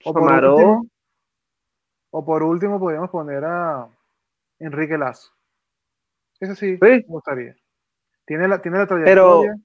[0.05, 0.55] O por, Somaró.
[0.55, 0.85] último,
[2.11, 3.87] o por último, podríamos poner a
[4.59, 5.31] Enrique Lazo.
[6.39, 6.79] Ese sí, Sí.
[6.81, 7.55] me gustaría.
[8.27, 9.55] Tiene la, tiene la trayectoria.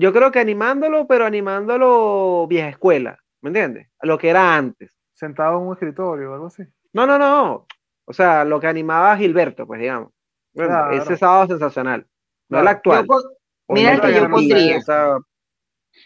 [0.00, 3.88] Yo creo que animándolo, pero animándolo vieja escuela, ¿me entiendes?
[4.02, 4.90] Lo que era antes.
[5.12, 6.62] sentado en un escritorio o algo así.
[6.92, 7.66] No, no, no.
[8.04, 10.12] O sea, lo que animaba a Gilberto, pues digamos.
[10.54, 10.92] Bueno, Claro.
[10.92, 12.06] Ese sábado sensacional.
[12.48, 12.76] No el Claro.
[12.76, 13.00] actual.
[13.02, 13.22] Yo pon-
[13.66, 14.78] O mira el que yo pondría.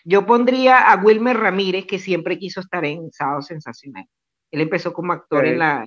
[0.04, 4.06] Yo pondría a Wilmer Ramírez, que siempre quiso estar en Sábado Sensacional.
[4.50, 5.86] Él empezó como actor en la.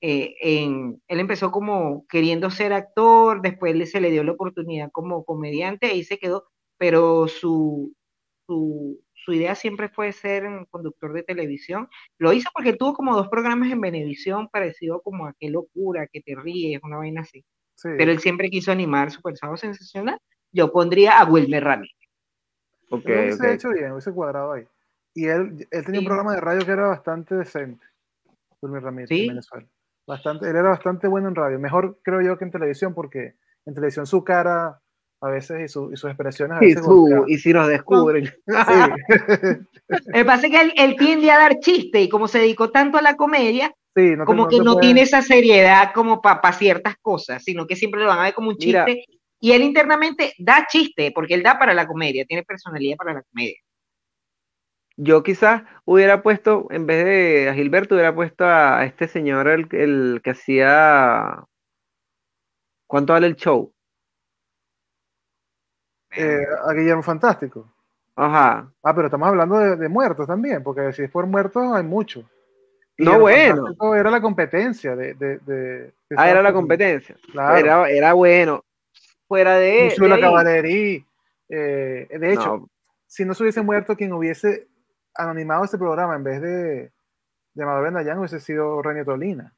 [0.00, 5.24] eh, en, él empezó como queriendo ser actor, después se le dio la oportunidad como
[5.24, 6.44] comediante, ahí se quedó,
[6.78, 7.94] pero su,
[8.46, 11.88] su, su idea siempre fue ser un conductor de televisión.
[12.18, 16.20] Lo hizo porque tuvo como dos programas en Venevisión, parecido como a Qué locura, que
[16.20, 17.44] te ríes, una vaina así.
[17.76, 17.88] Sí.
[17.96, 20.18] Pero él siempre quiso animar Super Sábado Sensacional.
[20.52, 21.96] Yo pondría a Wilmer Ramírez.
[22.90, 23.54] ok, Él hubiese ok.
[23.54, 24.66] hecho bien, hubiese cuadrado ahí.
[25.14, 26.06] Y él, él tenía un Sí.
[26.06, 27.84] programa de radio que era bastante decente.
[28.60, 29.22] Wilmer Ramírez, Sí.
[29.22, 29.66] en Venezuela.
[30.06, 31.58] Bastante, él era bastante bueno en radio.
[31.58, 33.34] Mejor creo yo que en televisión, porque
[33.66, 34.80] en televisión su cara
[35.24, 38.24] a veces y, su- y sus expresiones a Y, veces su- y si nos descubren.
[38.46, 39.96] Sí.
[40.06, 42.70] Lo que pasa es que él, él tiende a dar chiste y como se dedicó
[42.70, 46.20] tanto a la comedia, Sí, no te- como no que no tiene esa seriedad como
[46.22, 48.84] para ciertas cosas, sino que siempre lo van a ver como un Mira.
[48.86, 49.04] chiste.
[49.40, 53.22] Y él internamente da chiste, porque él da para la comedia, tiene personalidad para la
[53.22, 53.56] comedia.
[54.96, 59.66] Yo quizás hubiera puesto, en vez de a Gilberto, hubiera puesto a este señor, el,
[59.72, 61.44] el que hacía.
[62.86, 63.73] ¿Cuánto vale el show?
[66.16, 67.72] Eh, a Guillermo Fantástico.
[68.16, 68.70] Ajá.
[68.82, 72.24] Ah, pero estamos hablando de, de muertos también, porque si es por muertos hay muchos.
[72.96, 73.56] No, Guillermo bueno.
[73.56, 75.14] Fantástico Era la competencia de.
[75.14, 77.16] de, de- de Ah, era la competencia.
[77.32, 77.56] Claro.
[77.56, 78.64] Era, era bueno.
[79.26, 79.92] Fuera de.
[79.98, 81.06] De ahí, Cavallerí.
[81.48, 82.68] eh, de hecho, no,
[83.06, 84.68] si no se hubiese muerto quien hubiese
[85.16, 86.92] animado ese programa en vez de,
[87.54, 89.52] llamado Benayán hubiese sido René Tolina.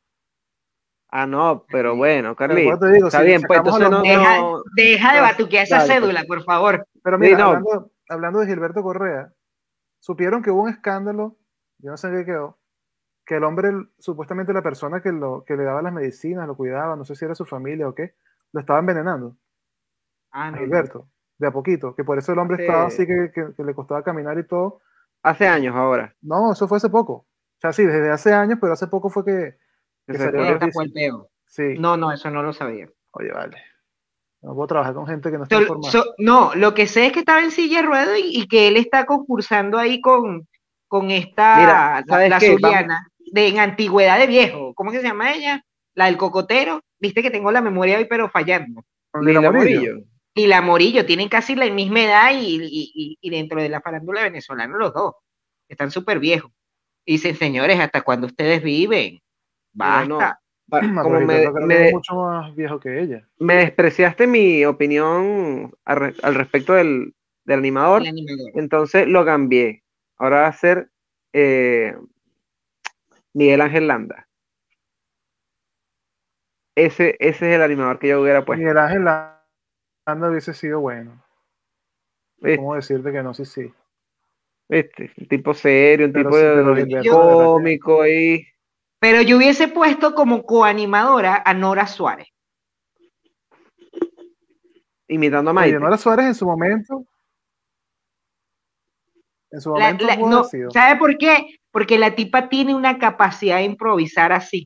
[1.09, 2.64] Ah, no, pero bueno, Carly.
[2.66, 5.76] Pero te digo, está si bien, pues entonces no, Deja, no- deja de batuquear esa
[5.78, 6.00] Dale, pues.
[6.00, 6.86] cédula, por favor.
[7.02, 7.44] Pero Sí, mira, no.
[7.46, 9.32] hablando, hablando de Gilberto Correa,
[10.00, 11.36] supieron que hubo un escándalo,
[11.78, 12.59] yo no sé en qué quedó,
[13.24, 16.96] que el hombre, supuestamente la persona que, lo, que le daba las medicinas, lo cuidaba,
[16.96, 18.14] no sé si era su familia o qué,
[18.52, 19.36] lo estaba envenenando
[20.32, 20.59] Ah, a no.
[20.59, 23.74] Gilberto, de a poquito, que por eso el hombre estaba así que, que- que le
[23.74, 24.80] costaba caminar y todo.
[25.22, 26.14] Hace años ahora.
[26.20, 27.12] No, eso fue hace poco.
[27.12, 27.26] O
[27.61, 29.57] sea, sí, desde hace años, pero hace poco fue que,
[30.07, 30.44] que que se salió fue.
[30.46, 30.72] la Esta noticia.
[30.72, 31.30] fue el peo.
[31.46, 32.88] Sí, No, no, eso no lo sabía.
[33.12, 33.57] oye, vale.
[34.42, 35.90] No puedo trabajar con gente que no está So- informada.
[35.92, 38.68] so- no, lo que sé es que estaba en silla de ruedas y, y que
[38.68, 40.46] él está concursando ahí con,
[40.86, 42.40] con esta, Mira, la, ¿sabes la?
[42.40, 44.74] Zuliana, de en Antigüedad de Viejo.
[44.74, 45.64] ¿Cómo que se llama ella?
[45.94, 46.80] La del cocotero.
[46.98, 48.84] Viste que tengo la memoria hoy, pero fallando.
[49.20, 49.96] Lila Lila Morillo.
[50.34, 53.80] Y la Morillo, tienen casi la misma edad y, y- y- y dentro de la
[53.80, 55.14] farándula venezolana los dos.
[55.68, 56.52] Están súper viejos.
[57.07, 59.20] Y dicen, señores, ¿hasta cuándo ustedes viven?
[59.77, 60.41] Basta.
[60.68, 63.29] No, como me, me- es mucho más viejo que ella.
[63.39, 67.14] me despreciaste mi opinión al, al respecto del,
[67.45, 68.53] del animador, El animador.
[68.55, 69.83] entonces lo cambié.
[70.18, 70.91] Ahora va a ser
[71.33, 71.95] eh,
[73.35, 74.27] Miguel Ángel Landa.
[76.74, 78.61] Ese, ese es el animador que yo hubiera puesto.
[78.61, 81.22] Miguel Ángel Landa hubiese sido bueno.
[82.39, 82.57] ¿viste?
[82.57, 83.33] ¿Cómo decirte que no?
[83.35, 83.72] Sí, sí.
[84.68, 85.11] ¿Viste?
[85.18, 88.47] Un tipo serio, un Pero tipo sí, de- de Gilberto, cómico y
[88.99, 92.28] Pero yo hubiese puesto como coanimadora a Nora Suárez.
[95.09, 95.78] imitando a Oye, Maite.
[95.78, 97.05] Nora Suárez en su momento.
[99.51, 100.44] En su momento la- no.
[100.72, 101.59] ¿Sabe por qué?
[101.70, 104.64] Porque la tipa tiene una capacidad de improvisar así.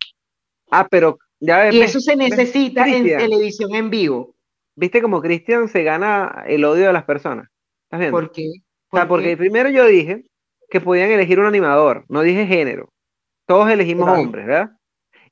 [0.71, 4.35] Ah, pero ya ves, Y ves- eso se ves, necesita en televisión en vivo.
[4.77, 7.49] ¿Viste como Cristian se gana el odio de las personas?
[7.85, 8.17] ¿Estás viendo?
[8.19, 8.47] ¿Por qué?
[8.91, 9.37] O sea, ¿Por porque qué?
[9.37, 10.25] primero yo dije
[10.71, 12.91] que podían elegir un animador, no dije género.
[13.51, 14.21] Todos elegimos Claro.
[14.21, 14.71] hombres, ¿verdad?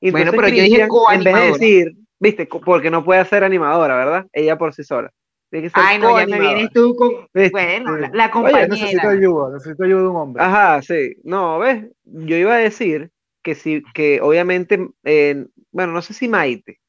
[0.01, 0.81] Y Bueno, pero yo dije
[1.13, 4.25] en vez de decir, viste, porque no puede ser animadora, ¿verdad?
[4.33, 5.09] Ella por sí sola.
[5.49, 7.11] Tiene que ser Ay, no, ya me vienes tú con.
[7.33, 7.51] ¿Viste?
[7.51, 8.01] Bueno, Sí.
[8.01, 9.09] la, la Oye, necesito compañera.
[9.09, 10.43] ayuda, necesito ayuda de un hombre.
[10.43, 11.15] Ajá, sí.
[11.23, 11.85] No, ¿ves?
[12.03, 13.09] Yo iba a decir
[13.41, 16.81] que sí, que obviamente, eh, bueno, no sé si Maite,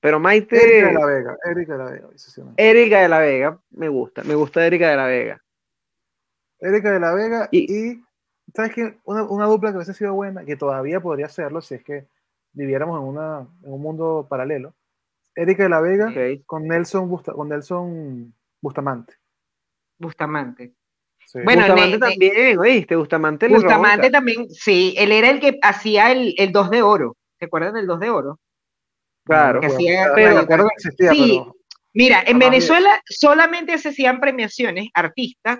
[0.00, 2.08] pero Maite, Erika de la Vega, Erika de la Vega.
[2.56, 5.42] Erika de la Vega, me gusta, me gusta Erika de la Vega.
[6.60, 8.00] Erika de la Vega Y- y,
[8.54, 8.98] ¿sabes qué?
[9.04, 12.06] Una, una dupla que hubiese sido buena, que todavía podría serlo si es que
[12.52, 14.74] viviéramos en, una, en un mundo paralelo.
[15.34, 16.12] Erika de la Vega
[16.46, 19.14] con Nelson, Busta- con Nelson Bustamante.
[19.98, 20.74] Bustamante.
[21.26, 21.40] Sí.
[21.44, 22.96] Bueno, Bustamante ne- ne- también, ¿oíste?
[22.96, 27.16] Bustamante Bustamante también, sí, él era el que hacía el, el 2 de oro.
[27.38, 28.40] ¿Se acuerdan del 2 de oro?
[29.24, 29.60] Claro.
[29.60, 31.38] que hacía- pero, pero- recuerdo que existía, Sí.
[31.44, 31.54] pero
[31.94, 35.58] Mira, en Venezuela solamente se hacían premiaciones artistas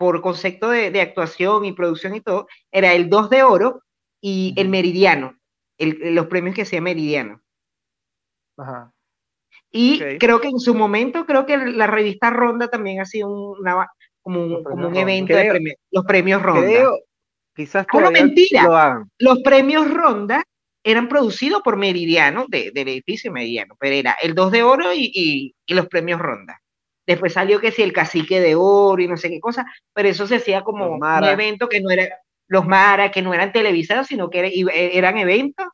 [0.00, 2.46] por concepto de, de actuación y producción y todo.
[2.72, 3.82] Era el 2 de oro
[4.22, 4.70] y el.
[4.70, 5.36] Meridiano,
[5.78, 7.42] el- los premios que hacía Meridiano.
[8.56, 8.92] ajá.
[9.70, 13.86] Y creo que en su momento, creo que la revista Ronda también ha sido una,
[14.22, 16.62] como un, como un evento de premios, los premios Ronda.
[16.66, 16.98] Creo,
[17.54, 18.62] quizás Ah, no, todavía mentira.
[18.64, 19.10] lo hagan.
[19.18, 20.42] Los premios Ronda
[20.82, 25.10] eran producidos por Meridiano, de- del edificio Meridiano, pero era el 2 de oro y,
[25.14, 26.58] y- y los premios Ronda.
[27.10, 30.26] Después salió que si el cacique de oro y no sé qué cosa, pero eso
[30.28, 31.00] se hacía como un
[31.32, 32.08] evento que no era,
[32.46, 35.66] los Mara, que no eran televisados, sino que era- eh, eran eventos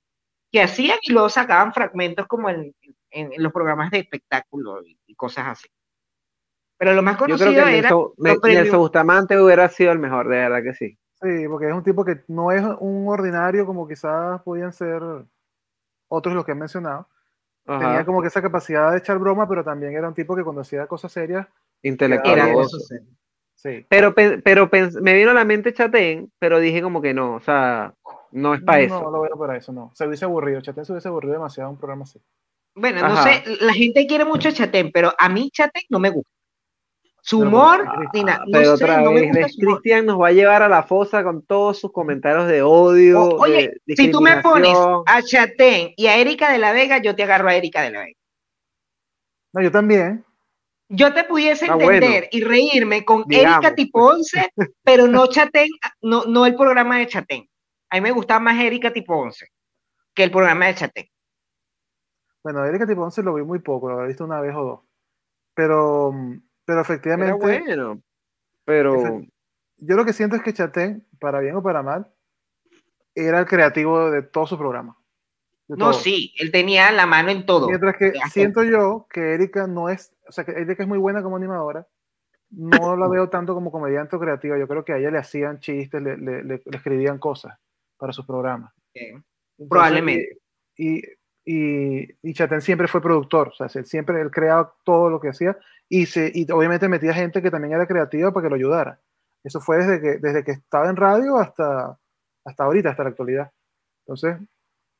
[0.50, 2.74] que hacían y luego sacaban fragmentos como en,
[3.10, 5.68] en- en los programas de espectáculo y, y cosas así.
[6.78, 10.28] Pero lo más Yo creo conocido que era Nelson, Nelson Bustamante hubiera sido el mejor,
[10.28, 10.98] de verdad que sí.
[11.20, 15.02] Sí, porque es un tipo que no es un ordinario como quizás podían ser
[16.08, 17.08] otros los que he mencionado.
[17.66, 17.78] Ajá.
[17.80, 20.62] Tenía como que esa capacidad de echar broma, pero también era un tipo que cuando
[20.62, 21.46] hacía cosas serias,
[21.82, 22.34] Intelectual.
[22.38, 22.94] era Claro, eso, sí.
[23.54, 23.86] sí.
[23.88, 24.70] Pero, pe- pero
[25.02, 27.92] me vino a la mente Chatén, pero dije como que no, o sea,
[28.30, 29.00] no es para no, eso.
[29.02, 29.90] No lo veo para eso, no.
[29.94, 30.60] Se hubiese aburrido.
[30.60, 32.20] Chatén se hubiese aburrido demasiado un programa así.
[32.74, 36.10] Bueno, no sé, la gente quiere mucho a Chatén, pero a mí Chatén no me
[36.10, 36.30] gusta.
[37.26, 38.18] Su humor, ¿por qué?
[38.18, 39.56] ni na- Ah, no pero sé, otra no vez.
[39.58, 43.20] Cristian nos va a llevar a la fosa con todos sus comentarios de odio.
[43.20, 46.98] O- oye, de Si tú me pones a Chatén y a Erika de la Vega,
[46.98, 48.18] yo te agarro a Erika de la Vega.
[49.54, 50.24] No, yo también.
[50.88, 54.48] Yo te pudiese Ah, entender y reírme con Digamos, Erika tipo 11,
[54.84, 55.66] pero no Chatén,
[56.02, 57.48] no, no el programa de Chatén.
[57.90, 59.48] A mí me gustaba más Erika tipo 11
[60.14, 61.06] que el programa de Chatén.
[62.44, 64.80] Bueno, Erika Tipo 11 lo vi muy poco, lo había visto una vez o dos.
[65.54, 66.12] Pero,
[66.66, 67.32] pero Era efectivamente,
[67.66, 68.02] bueno,
[68.66, 69.22] pero
[69.78, 72.12] yo lo que siento es que Chatén, para bien o para mal,
[73.14, 74.98] era el creativo de todo su programa.
[75.68, 75.92] No, todo.
[75.94, 77.68] sí, él tenía la mano en todo.
[77.68, 81.22] Mientras que siento yo que Erika no es, o sea, que Erika es muy buena
[81.22, 81.88] como animadora,
[82.50, 84.58] no la veo tanto como comediante o creativa.
[84.58, 87.58] Yo creo que a ella le hacían chistes, le, le- le- le escribían cosas.
[87.96, 88.72] para sus programas.
[89.68, 90.38] Probablemente.
[90.76, 91.00] Y,
[91.44, 95.56] y, y, Chatén siempre fue productor, o sea, siempre él creaba todo lo que hacía
[95.88, 99.00] y, se, y obviamente metía gente que también era creativa para que lo ayudara.
[99.44, 101.98] Eso fue desde que, desde que estaba en radio hasta,
[102.44, 103.52] hasta ahorita, hasta la actualidad.
[104.04, 104.38] Entonces,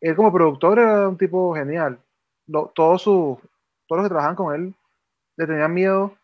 [0.01, 1.99] él como productor era un tipo genial.
[2.75, 3.39] todos, sus,
[3.87, 4.75] todos los que trabajaban con él
[5.37, 6.17] le tenían miedo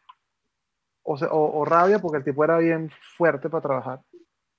[1.05, 4.01] o, o, rabia porque el tipo era bien fuerte para trabajar.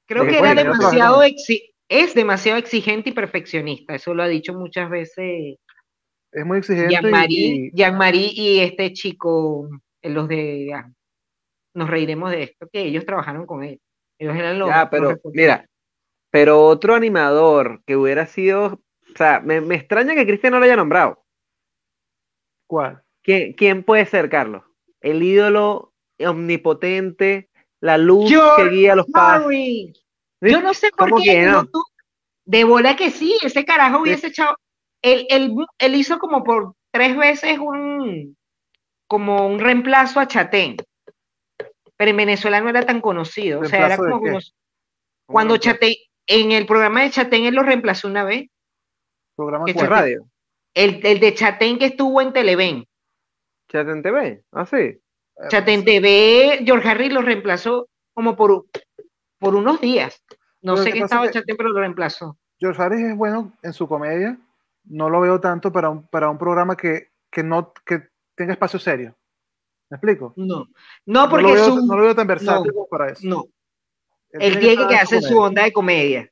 [0.05, 1.21] Creo que era demasiado
[1.89, 5.57] es demasiado exigente y perfeccionista, eso lo ha dicho muchas veces.
[6.31, 6.89] Es muy exigente.
[7.73, 9.69] Jean-Marie y, y, este chico,
[10.03, 10.73] los de
[11.75, 13.81] nos reiremos de esto, que ellos trabajaron con él.
[14.19, 14.69] Ellos eran los.
[14.69, 15.67] Ya, pero mira,
[16.29, 18.65] pero otro animador que hubiera sido,
[19.13, 21.23] o sea, me, me extraña que Cristian no lo haya nombrado.
[22.67, 23.03] ¿Cuál?
[23.23, 24.63] ¿Quién, puede ser, Carlos?
[25.01, 27.49] El ídolo omnipotente,
[27.79, 29.51] la luz que guía los pasos.
[30.41, 31.65] Yo no sé por qué no?
[31.65, 31.81] tú,
[32.45, 34.57] de bola que sí, ese carajo hubiese echado.
[35.01, 38.37] Él, él, hizo como por tres veces un
[39.13, 40.75] como un reemplazo a Chatén.
[41.95, 43.59] Pero en Venezuela no era tan conocido.
[43.59, 44.19] O sea, era como
[45.27, 45.93] cuando Chatén,
[46.25, 48.49] en el programa de Chatén él lo reemplazó una vez.
[49.35, 50.25] ¿Programa de radio?
[50.73, 52.87] El, el, de Chatén que estuvo en Televen.
[53.69, 54.43] ¿Chatén TV?
[54.51, 54.99] Ah, sí.
[55.47, 58.65] Chatén TV, George Harry lo reemplazó como por,
[59.37, 60.23] por unos días.
[60.63, 62.35] No sé qué estaba Chatén, pero lo reemplazó.
[62.57, 64.39] George Harris es bueno en su comedia.
[64.85, 68.79] No lo veo tanto para un, para un programa que, que no que tenga espacio
[68.79, 69.15] serio.
[69.89, 70.33] ¿Me explico?
[70.35, 70.67] No,
[71.05, 73.27] no porque no lo veo, no lo veo tan versátil para eso.
[73.27, 73.45] No.
[74.31, 76.29] Él, tiene que, hacer su onda de comedia.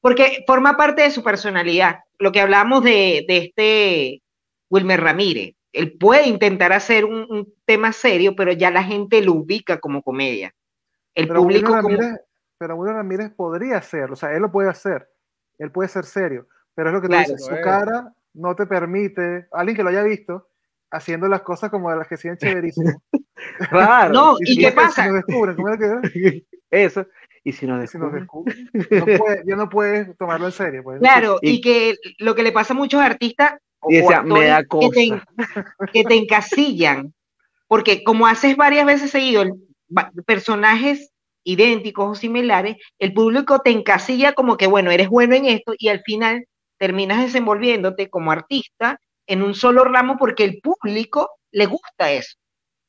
[0.00, 2.00] Porque forma parte de su personalidad.
[2.18, 4.22] Lo que hablamos de, de este
[4.70, 5.54] Wilmer Ramírez.
[5.72, 10.54] Él puede intentar hacer un, tema serio, pero ya la gente lo ubica como comedia.
[11.14, 11.72] El público
[12.58, 15.08] pero Wilmer Ramírez podría hacerlo, o sea, él lo puede hacer,
[15.58, 19.46] él puede ser serio, pero es lo que tú dices, su cara no te permite,
[19.52, 20.48] alguien que lo haya visto,
[20.90, 23.02] haciendo las cosas como de las que siguen chéverísimo.
[23.70, 24.12] Claro.
[24.12, 25.04] no, ¿y, qué pasa?
[25.04, 27.06] Si nos descubren, ¿cómo es que Eso.
[27.44, 28.26] Y si nos descubren.
[28.72, 30.82] no puede, ya no puedes tomarlo en serio.
[30.82, 31.00] Pues.
[31.00, 33.58] Claro, y, que lo que le pasa a muchos artistas
[33.88, 34.90] y me da cosa.
[34.92, 37.14] Que, te, que te encasillan,
[37.66, 39.44] porque como haces varias veces seguido
[40.26, 41.10] personajes
[41.44, 45.88] idénticos o similares, el público te encasilla como que, bueno, eres bueno en esto y
[45.88, 46.44] al final
[46.76, 52.36] terminas desenvolviéndote como artista en un solo ramo porque el público le gusta eso.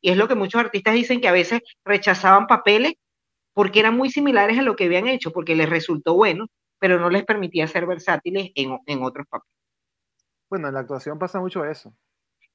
[0.02, 2.94] Y es lo que muchos artistas dicen que a veces rechazaban papeles
[3.54, 6.48] porque eran muy similares a lo que habían hecho, porque les resultó bueno,
[6.80, 9.54] pero no les permitía ser versátiles en, en otros papeles.
[10.50, 11.94] Bueno, en la actuación pasa mucho eso.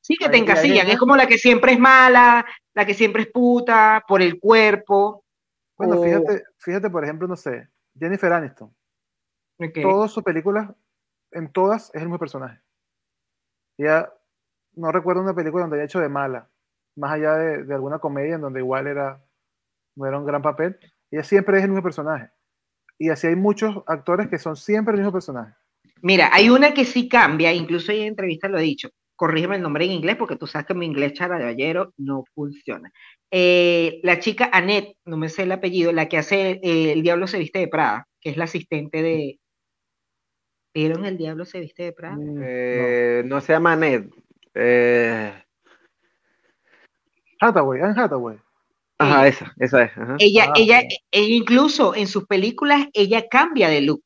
[0.00, 0.88] Sí, que te encasillan.
[0.88, 5.24] Es como la que siempre es mala, la que siempre es puta, por el cuerpo.
[5.76, 7.68] Bueno, fíjate, fíjate, por ejemplo, no sé,
[7.98, 8.74] Jennifer Aniston.
[9.82, 10.70] Todas sus películas,
[11.30, 12.63] en todas, es el mismo personaje.
[13.78, 14.12] Ya
[14.74, 16.48] no recuerdo una película donde haya hecho de mala,
[16.96, 19.22] más allá de, alguna comedia en donde igual era,
[19.96, 20.78] no era un gran papel.
[21.10, 22.30] Ella siempre es el mismo personaje.
[22.98, 25.54] Y así hay muchos actores que son siempre el mismo personaje.
[26.02, 28.90] Mira, hay una que sí cambia, incluso en entrevista lo he dicho.
[29.16, 32.92] Corrígeme el nombre en inglés porque tú sabes que mi inglés charaballero no funciona.
[33.30, 37.26] Eh, la chica Annette, no me sé el apellido, la que hace eh, El Diablo
[37.26, 39.38] se viste de Prada, que es la asistente de.
[40.74, 42.16] ¿Vieron El Diablo se viste de Prada?
[42.16, 43.40] Mm, eh, no.
[43.40, 44.12] se llama Annette.
[47.40, 48.38] Hathaway, Anne Hathaway.
[48.98, 49.92] Ajá, esa, esa es.
[50.18, 54.02] Ella, ah, ella, ella, incluso en sus películas, ella cambia de look.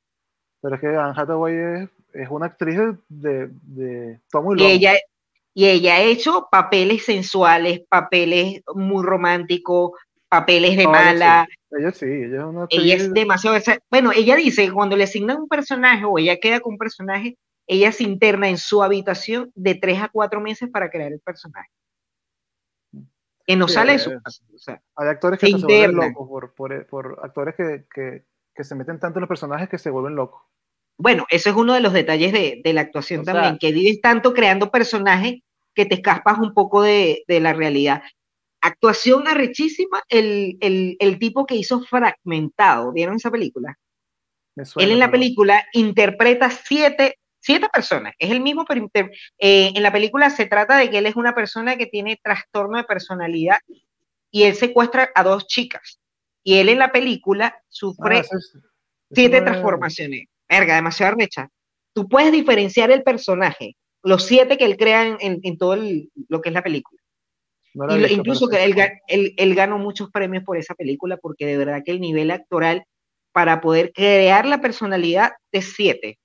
[0.60, 4.20] Pero es que Anne Hathaway es, es una actriz de, de,
[4.56, 4.94] y ella,
[5.54, 9.92] y ella ha hecho papeles sensuales, papeles muy románticos,
[10.28, 11.48] papeles de mala.
[11.70, 13.58] Ella sí, ella es una Ella es demasiado.
[13.90, 17.36] Bueno, ella dice que cuando le asignan un personaje o ella queda con un personaje,
[17.66, 21.68] ella se interna en su habitación de tres a cuatro meses para crear el personaje.
[23.46, 24.82] Que no sale de su casa.
[24.96, 28.24] Hay actores que se, vuelven locos por, por, por actores que, que,
[28.54, 30.42] que, se meten tanto en los personajes que se vuelven locos.
[30.98, 34.34] Bueno, eso es uno de los detalles de, de la actuación también, que vives tanto
[34.34, 35.40] creando personajes
[35.78, 38.02] que te escapas un poco de, la realidad.
[38.60, 43.78] Actuación arrechísima, el, el, tipo que hizo Fragmentado, ¿vieron esa película?
[44.76, 49.92] Él en la película interpreta siete, siete personas, es el mismo, pero eh, en la
[49.92, 53.58] película se trata de que él es una persona que tiene trastorno de personalidad
[54.32, 56.00] y él secuestra a dos chicas.
[56.42, 58.38] Y él en la película sufre ah,
[59.12, 60.26] siete transformaciones.
[60.48, 61.48] Verga, demasiado arrecha.
[61.92, 65.76] Tú puedes diferenciar el personaje los siete que él crea en, todo
[66.28, 66.97] lo que es la película.
[68.10, 72.30] Incluso que él, ganó muchos premios por esa película porque de verdad que el nivel
[72.30, 72.84] actoral
[73.32, 76.18] para poder crear la personalidad de siete.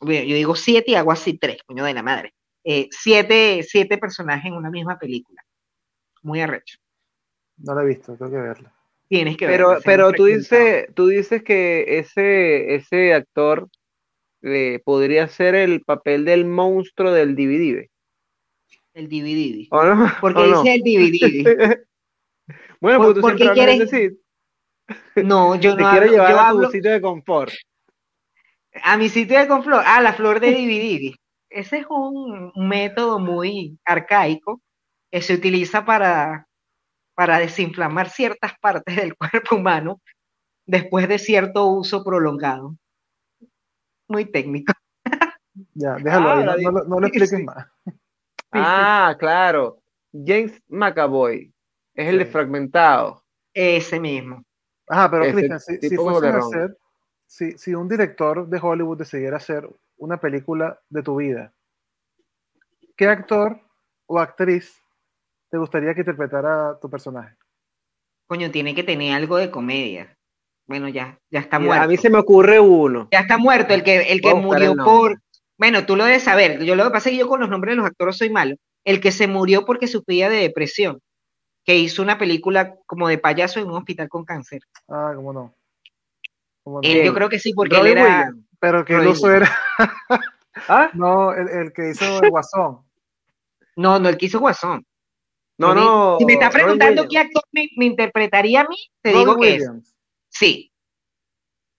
[0.00, 2.34] Bueno, yo digo siete y hago así tres, coño de la madre.
[2.64, 5.42] Eh, siete, siete personajes en una misma película.
[6.22, 6.78] Muy arrecho.
[7.56, 8.72] No la he visto, tengo que verla.
[9.08, 13.68] Tienes que Pero, verla, pero tú dices, tú dices que ese, ese actor
[14.42, 17.88] eh, podría ser el papel del monstruo del DVD,
[18.94, 19.68] El DVD.
[19.70, 20.06] ¿o no?
[20.20, 20.62] ¿Por qué ¿O no?
[20.62, 21.86] dice el DVD?
[22.80, 24.18] Bueno, ¿Por- porque tú siempre hablas de quieres-
[25.14, 25.24] sitio.
[25.24, 27.52] No, yo Te no quiero hablo, llevar yo a tu hablo sitio de confort.
[28.82, 29.82] a mi sitio de conflor.
[29.86, 31.14] Ah, la flor de DVD.
[31.48, 34.60] Ese es un método muy arcaico
[35.12, 36.48] que se utiliza para,
[37.14, 40.00] para desinflamar ciertas partes del cuerpo humano
[40.66, 42.74] después de cierto uso prolongado.
[44.08, 44.72] Muy técnico.
[45.74, 47.44] Ya, déjalo Ah, ahí, no, no lo- no lo expliques sí.
[47.44, 47.66] más.
[48.52, 49.80] Ah, claro.
[50.12, 51.52] James McAvoy
[51.94, 53.22] es el de fragmentado.
[53.54, 54.42] Ese mismo.
[54.88, 56.76] Ajá, pero Cristian, si, si hacer,
[57.26, 61.52] si, si un director de Hollywood decidiera hacer una película de tu vida,
[62.96, 63.60] ¿qué actor
[64.06, 64.82] o actriz
[65.50, 67.36] te gustaría que interpretara tu personaje?
[68.26, 70.16] Coño, tiene que tener algo de comedia.
[70.66, 71.84] Bueno, ya, ya está Mira, muerto.
[71.84, 73.08] a mí se me ocurre uno.
[73.10, 75.20] Ya está muerto el que, el que murió el por.
[75.58, 76.62] Bueno, tú lo debes saber.
[76.64, 78.56] Yo lo que pasa es que yo con los nombres de los actores soy malo.
[78.84, 81.00] El que se murió porque sufría de depresión,
[81.64, 84.60] que hizo una película como de payaso en un hospital con cáncer.
[84.88, 85.54] Ah, cómo no.
[86.64, 86.88] ¿Cómo no?
[86.88, 87.06] Él, Bien.
[87.06, 88.34] yo creo que sí, porque Robin él era.
[88.58, 89.50] Pero que el uso era,
[90.68, 90.90] ¿Ah?
[90.94, 92.82] no, el, el que hizo el Guasón.
[93.76, 94.86] No, no, el que hizo Guasón.
[95.58, 96.16] No, no.
[96.18, 99.40] Si me está Robin preguntando qué actor me, me interpretaría a mí, te Robin digo
[99.40, 99.60] que es.
[99.60, 99.96] Williams.
[100.28, 100.72] Sí.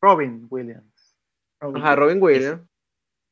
[0.02, 1.18] Robin Williams.
[1.60, 2.62] Ajá, Robin Williams.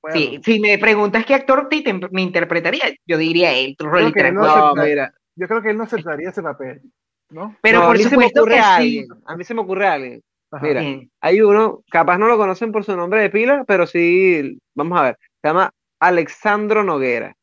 [0.02, 4.12] Bueno, Sí, si me preguntas qué actor te, te- me interpretaría, yo diría él, Rolly
[4.12, 4.64] que él no Tranquilo.
[4.64, 5.14] No, acepta- mira.
[5.36, 6.82] Yo creo que él no aceptaría ese papel,
[7.30, 7.56] ¿no?
[7.62, 8.70] Pero no, por a mí se me ocurre que a sí.
[8.82, 9.08] alguien.
[9.26, 10.22] A mí se me ocurre a alguien.
[10.52, 10.66] Ajá.
[10.66, 10.82] Mira.
[10.82, 11.12] Bien.
[11.22, 15.04] Hay uno, capaz no lo conocen por su nombre de pila, pero sí, vamos a
[15.04, 15.18] ver.
[15.42, 17.34] Se llama Alexandro Noguera.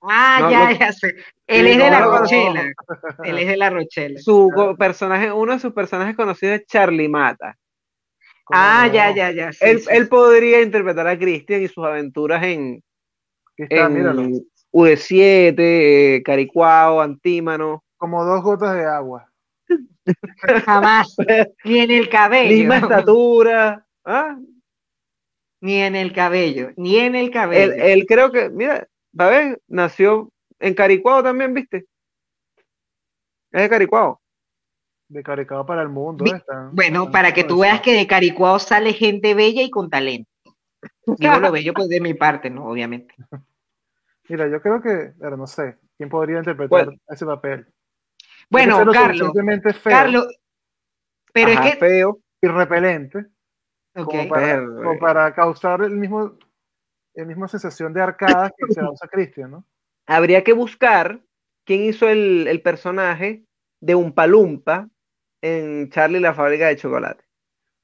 [0.00, 1.16] Ah, No, ya, lo- ya sé.
[1.46, 2.00] Él es de no, la.
[2.18, 2.72] Rochela.
[3.24, 4.20] Él es de la Rochela.
[4.20, 7.56] Su personaje, uno de sus personajes conocidos es Charlie Mata.
[8.48, 9.52] ¿Cómo Ah, ya, ya, ya.
[9.52, 12.82] sí, él, sí, él podría interpretar a Christian y sus aventuras en,
[13.58, 14.22] está, en míralo.
[14.72, 17.84] UD7, eh, Caricuao, Antímano.
[17.98, 19.30] Como dos gotas de agua.
[20.64, 21.14] Jamás.
[21.64, 22.56] Ni en el cabello.
[22.56, 23.84] Misma estatura.
[24.06, 24.38] ¿ah?
[25.60, 26.70] Ni en el cabello.
[26.76, 27.72] Ni en el Él, cabello.
[27.74, 28.88] él creo que, mira,
[29.18, 31.84] a ver, nació en Caricuao también, ¿viste?
[33.52, 34.20] Es de Caricuao.
[35.08, 36.24] De Caricado para el mundo.
[36.26, 36.36] ¿eh?
[36.36, 39.88] Están- Bueno, están para que tú veas que de Caricuao sale gente bella y con
[39.88, 40.30] talento.
[41.18, 42.66] Digo lo bello pues de mi parte, ¿no?
[42.66, 43.14] Obviamente.
[44.28, 47.00] Mira, yo creo que, pero no sé, ¿quién podría interpretar Bueno.
[47.08, 47.66] ese papel?
[48.50, 49.32] Bueno, Carlos,
[49.82, 50.38] feo Carlos,
[51.32, 52.18] pero Ajá, es que, feo.
[52.42, 53.26] y repelente
[53.94, 54.82] ok, como, para, Verga.
[54.84, 56.36] como para causar el mismo,
[57.14, 59.64] el mismo sensación de arcadas que se usa Cristian, ¿no?
[60.06, 61.20] Habría que buscar
[61.64, 63.44] quién hizo el, el personaje
[63.80, 64.88] de un palumpa
[65.42, 67.24] en Charlie la fábrica de chocolate.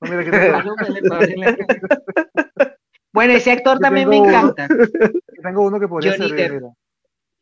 [0.01, 1.55] No, mira, aquí tengo,
[3.13, 4.65] bueno, ese actor Yo también me tengo encanta.
[4.65, 6.63] aquí tengo uno que podría Johnny servir, Depp.
[6.63, 6.75] mira,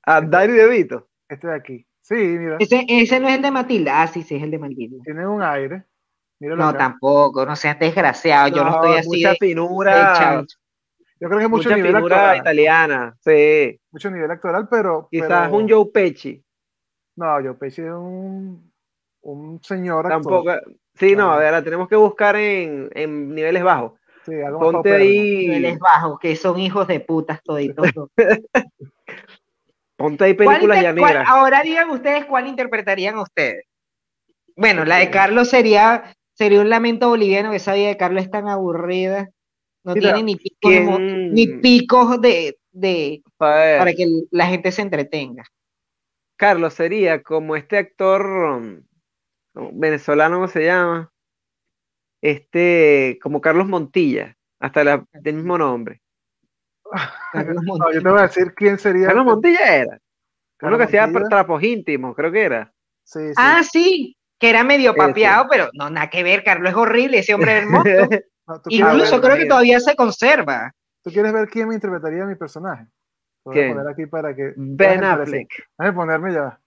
[0.05, 1.09] A Danny DeVito.
[1.29, 1.87] este de aquí.
[2.03, 4.03] Sí, mira, Ese, ese no es el de Matilda.
[4.03, 5.03] Ah, sí, sí, es el de Matilda.
[5.05, 5.85] tiene un aire.
[6.41, 6.79] Míralo No, acá.
[6.79, 8.49] tampoco, no seas desgraciado.
[8.49, 10.57] Yo no, estoy así mucha de, de finura, chancho.
[11.21, 13.17] Yo creo que mucho mucha nivel actoral, italiana.
[13.21, 13.81] Sí.
[13.93, 16.45] mucho nivel actoral, pero Quizás pero- un Joe Pesci.
[17.15, 18.72] No, Joe Pesci es un,
[19.23, 20.23] un señor actor.
[20.43, 20.53] Tampoco.
[20.95, 23.93] Sí, no, a ver, la tenemos que buscar en, en niveles bajos.
[24.27, 25.23] Sí, algo Ponte paupérrimo.
[25.23, 27.87] Niveles ahí, bajos, que son hijos de putas toditos.
[29.97, 31.27] ponte ahí ¿Cuál películas cuál- llaneras.
[31.29, 33.65] ahora digan ustedes cuál interpretarían ustedes.
[34.57, 38.31] Bueno, la de Carlos sería, sería un lamento boliviano, que esa vida de Carlos es
[38.31, 39.29] tan aburrida.
[39.85, 45.45] No Mira, tiene ni picos, ni picos de, de- para que la gente se entretenga.
[46.37, 48.83] Carlos sería como este actor um,
[49.55, 51.11] venezolano, ¿cómo se llama?
[52.23, 56.01] Este, como Carlos Montilla, hasta la, del mismo nombre.
[57.33, 58.03] Carlos No, yo Montilla.
[58.03, 59.07] te voy a decir quién sería.
[59.09, 59.93] Carlos Montilla era.
[59.93, 60.01] Uno
[60.59, 61.29] Carlos que hacía Montilla.
[61.29, 62.73] trapos íntimos, creo que era.
[63.05, 63.35] Sí, sí.
[63.37, 64.99] Ah, sí, que era medio Ese.
[64.99, 67.85] papeado, pero no, nada que ver, Carlos es horrible, ese hombre hermoso.
[68.45, 70.75] No, ¿tú, quieres Incluso ver, creo que todavía se conserva.
[71.05, 72.87] ¿Tú quieres ver quién me interpretaría a mi personaje?
[73.45, 73.71] Lo voy ¿Quién?
[73.71, 74.53] a poner aquí para que.
[74.57, 75.05] Ben.
[75.05, 75.49] Affleck.
[75.79, 76.61] Déjame ponerme ya.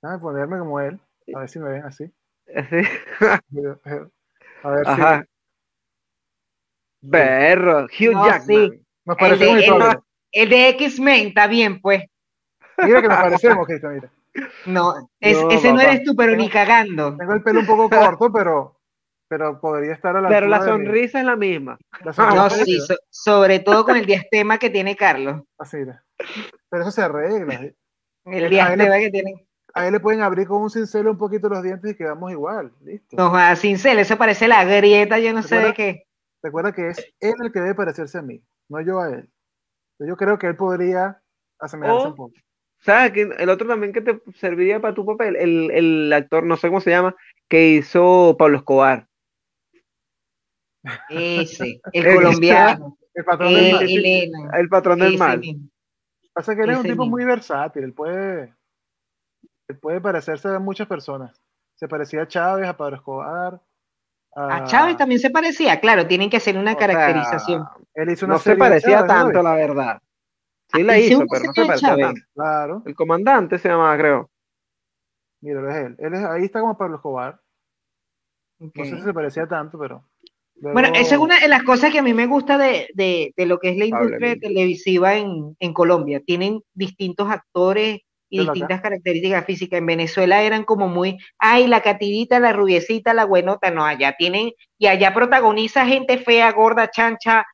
[0.00, 1.00] Déjame ponerme como él.
[1.34, 2.08] A ver si me ven así.
[2.54, 2.76] Así.
[4.62, 5.24] A ver Ajá.
[7.10, 8.46] Perro, Hugh No, Jackman.
[8.46, 8.70] sí.
[8.70, 9.98] si nos El parecemos de, el-
[10.32, 12.04] el de X-Men está bien, pues.
[12.78, 14.10] Mira que nos parecemos, Cristian, mira.
[14.66, 15.88] No, es- No, ese no papá.
[15.92, 17.16] eres tú, pero ni cagando.
[17.16, 18.72] Tengo el pelo un poco corto, pero
[19.28, 21.76] pero podría estar a la Pero la altura de mi- sonrisa es la misma.
[22.04, 25.42] la No, sí, so- sobre todo con el diastema que tiene Carlos.
[25.58, 25.98] así de-
[26.70, 27.54] Pero eso se arregla.
[27.54, 27.74] El Eh,
[28.32, 29.45] a él diastema que tiene.
[29.76, 32.72] A él le pueden abrir con un cincel un poquito los dientes y quedamos igual.
[32.82, 33.16] Listo.
[33.16, 36.02] No, joda, cincel, eso parece la grieta, yo no sé de qué.
[36.42, 39.28] Recuerda que es él el que debe parecerse a mí, no yo a él.
[39.98, 41.20] Yo creo que él podría
[41.58, 42.34] asemejarse O- un poco.
[42.80, 43.12] ¿Sabes?
[43.38, 46.80] El otro también que te serviría para tu papel, el, el actor, no sé cómo
[46.80, 47.16] se llama,
[47.48, 49.08] que hizo Pablo Escobar.
[51.08, 52.96] Ese, el El- colombiano.
[53.14, 53.82] El patrón del Eh, mal.
[53.90, 54.50] Elena.
[54.58, 55.38] El patrón del ese mal.
[55.40, 55.68] mismo.
[56.34, 57.06] Pasa que él es un tipo mismo.
[57.16, 58.54] muy versátil, él puede,
[59.74, 61.40] puede parecerse a muchas personas.
[61.74, 63.60] Se parecía a Chávez, a Pablo Escobar.
[64.34, 67.64] A Chávez también se parecía, claro, tienen que hacer una O sea, caracterización.
[67.94, 70.02] Él hizo una no se parecía Chávez, ¿no tanto, la verdad.
[70.74, 72.04] Sí la Ah, hizo pero no se parecía Chávez.
[72.06, 72.20] tanto.
[72.34, 74.30] Claro, El comandante se llamaba, creo.
[75.40, 75.96] mira, es él.
[75.98, 77.40] él es- ahí está como Pablo Escobar.
[78.58, 80.04] No sé si se parecía tanto, pero.
[80.56, 83.46] Bueno, esa es una de las cosas que a mí me gusta de, de- de
[83.46, 86.20] lo que es la industria televisiva en, en Colombia.
[86.24, 89.78] Tienen distintos actores y Pero acá- distintas características físicas.
[89.78, 93.70] En Venezuela eran como muy, ay, la catidita, la rubiecita, la buenota.
[93.70, 97.44] No, allá tienen, y allá protagoniza gente fea, gorda, chancha,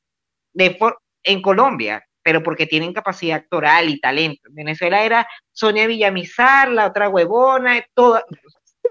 [0.54, 4.48] de for- en Colombia, pero porque tienen capacidad actoral y talento.
[4.48, 8.24] En Venezuela era Sonia Villamizar, la otra huevona, toda,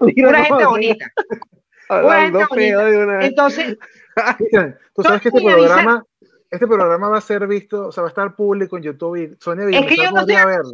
[0.00, 1.06] pura gente bonita.
[1.88, 3.76] Hablando gente una Entonces,
[4.94, 6.04] tú sabes que este programa,
[6.52, 9.36] este programa va a ser visto, o sea, va a estar público en YouTube y
[9.40, 10.72] Sonia Es que Villamizar yo no podría verlo.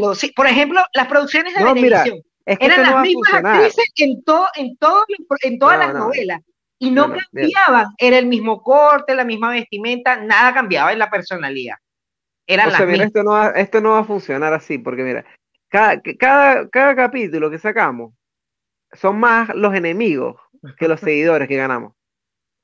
[0.00, 0.14] malo.
[0.14, 3.34] Sí, por ejemplo, las producciones de No, mira, televisión Es que eran las no mismas
[3.34, 5.04] actrices en, todo, en, todo,
[5.42, 5.98] en todas No, las no.
[6.00, 6.40] novelas
[6.78, 7.86] y no, cambiaban.
[7.98, 11.76] Era el mismo corte, la misma vestimenta, nada cambiaba en la personalidad.
[12.46, 13.06] Eran O sea, las mira, mismas.
[13.06, 15.24] esto no, va, esto no va a funcionar así, porque mira,
[15.70, 18.12] cada, cada, cada capítulo que sacamos
[18.92, 20.36] son más los enemigos
[20.78, 21.94] que los seguidores que ganamos.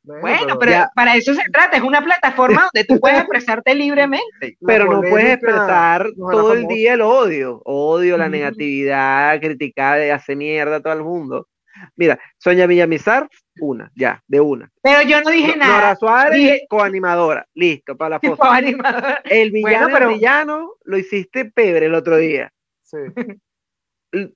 [0.02, 0.90] Bueno, pero Ya.
[0.94, 4.56] para eso se trata, es una plataforma donde tú puedes expresarte libremente.
[4.66, 10.76] Pero no puedes expresar todo el día el odio, odio, la negatividad, criticar, hacer mierda
[10.76, 11.48] a todo el mundo.
[11.96, 13.28] Mira, Sonia Villamizar,
[13.60, 14.70] una, ya, de una.
[14.82, 15.74] Pero yo no dije No- nada.
[15.80, 18.42] Nora Suárez, Dije- coanimadora, listo, para la foto.
[19.24, 22.52] El villano, Bueno, pero- el villano lo hiciste pebre el otro día.
[22.82, 22.98] Sí,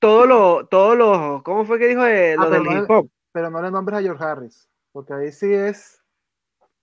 [0.00, 3.08] Todos los, todos los, ¿cómo fue que dijo eh, Ah, los del no hip hop?
[3.32, 6.00] pero no le nombres a George Harris, porque ahí sí es.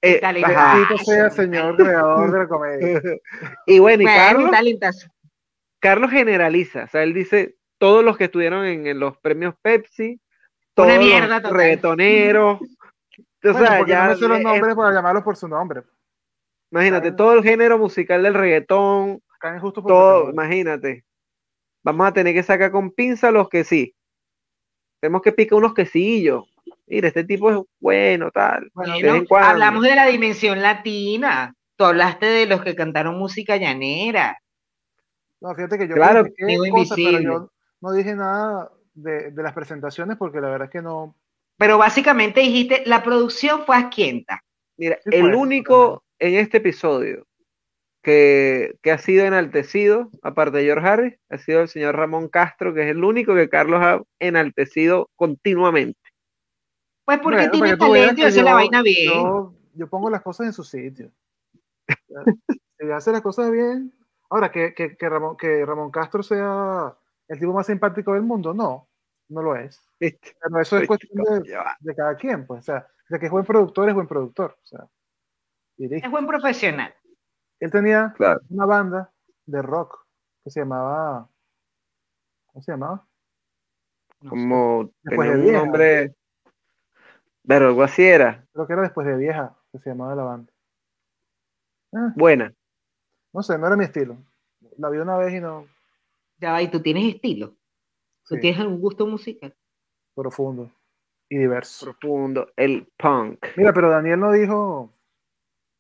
[0.04, 0.20] Eh,
[1.06, 3.02] sea señor creador de la comedia.
[3.66, 5.08] Y bueno, y Bueno, Carlos, un talentazo.
[5.80, 10.20] Carlos generaliza, o sea, él dice todos los que estuvieron en, en los premios Pepsi,
[10.74, 12.60] todos Una mierda los reggaetoneros,
[13.44, 15.84] o Bueno, sea, ya no me sé los nombres para llamarlos por su nombre.
[16.72, 20.32] imagínate, todo el género musical del reggaetón, Caen justo por todo, categoría.
[20.32, 21.06] imagínate.
[21.84, 23.96] Vamos a tener que sacar con pinza los que sí.
[25.00, 26.51] Tenemos que picar unos quesillos.
[26.92, 28.70] Mira, este tipo es bueno, tal.
[28.74, 31.56] Bueno, de hablamos de la dimensión latina.
[31.78, 34.38] Tú hablaste de los que cantaron música llanera.
[35.40, 37.24] No, fíjate que yo Claro, critiqué Amigo cosas, pero Invisible.
[37.24, 41.16] yo no dije nada de, de las presentaciones porque la verdad es que no.
[41.58, 44.42] Pero básicamente dijiste, la producción fue asquienta.
[44.76, 47.26] Mira, Sí el único en este episodio
[48.04, 52.74] que, que ha sido enaltecido, aparte de George Harris, ha sido el señor Ramón Castro,
[52.74, 55.98] que es el único que Carlos ha enaltecido continuamente.
[57.12, 59.14] Pues porque Bueno, tiene talento y hace la yo- vaina bien.
[59.14, 61.12] Yo, yo pongo las cosas en su sitio.
[62.80, 63.94] si hace las cosas bien.
[64.30, 66.96] Ahora, que, que, que Ramón, que Ramón Castro sea
[67.28, 68.88] el tipo más simpático del mundo, no,
[69.30, 69.82] no lo es.
[70.00, 70.36] ¿Viste?
[70.42, 71.24] Pero eso es cuestión
[71.82, 72.60] de, cada quien, pues.
[72.62, 74.58] O sea, de que es buen productor, es buen productor.
[74.64, 74.88] O sea,
[75.78, 76.06] y listo.
[76.06, 76.94] Es buen profesional.
[77.60, 78.40] Él tenía Claro.
[78.50, 79.12] una banda
[79.46, 80.06] de rock
[80.44, 81.28] que se llamaba.
[82.48, 83.06] ¿Cómo se llamaba?
[84.28, 85.60] Como Después tenía de un vieja.
[85.66, 86.16] nombre.
[87.48, 88.46] Pero algo así era.
[88.54, 90.54] Creo que era después de vieja que se llamaba la banda.
[91.94, 92.54] Ah, Buena.
[93.34, 94.18] no sé, no era mi estilo.
[94.78, 95.68] La vi una vez y no.
[96.40, 97.56] Ya va, y tú tienes estilo.
[98.28, 99.54] Tú sí, tienes algún gusto musical.
[100.16, 100.72] profundo
[101.30, 101.86] y diverso.
[101.86, 102.52] Profundo.
[102.56, 103.46] El punk.
[103.58, 104.94] Mira, pero Daniel no dijo.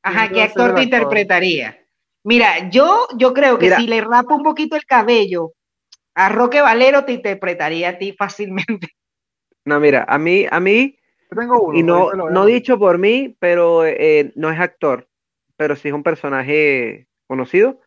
[0.03, 0.83] Ajá, ¿Quién ¿qué actor te actor?
[0.83, 1.77] interpretaría?
[2.23, 3.77] Mira, yo, yo creo que Mira.
[3.77, 5.53] si le rapo un poquito el cabello
[6.15, 8.89] a Roque Valero, te interpretaría a ti fácilmente.
[9.65, 10.97] No, mira, a mí, a mí,
[11.31, 11.77] Yo tengo uno.
[11.79, 15.07] y no, no dicho por mí, pero eh, no es actor,
[15.55, 17.79] pero sí es un personaje conocido.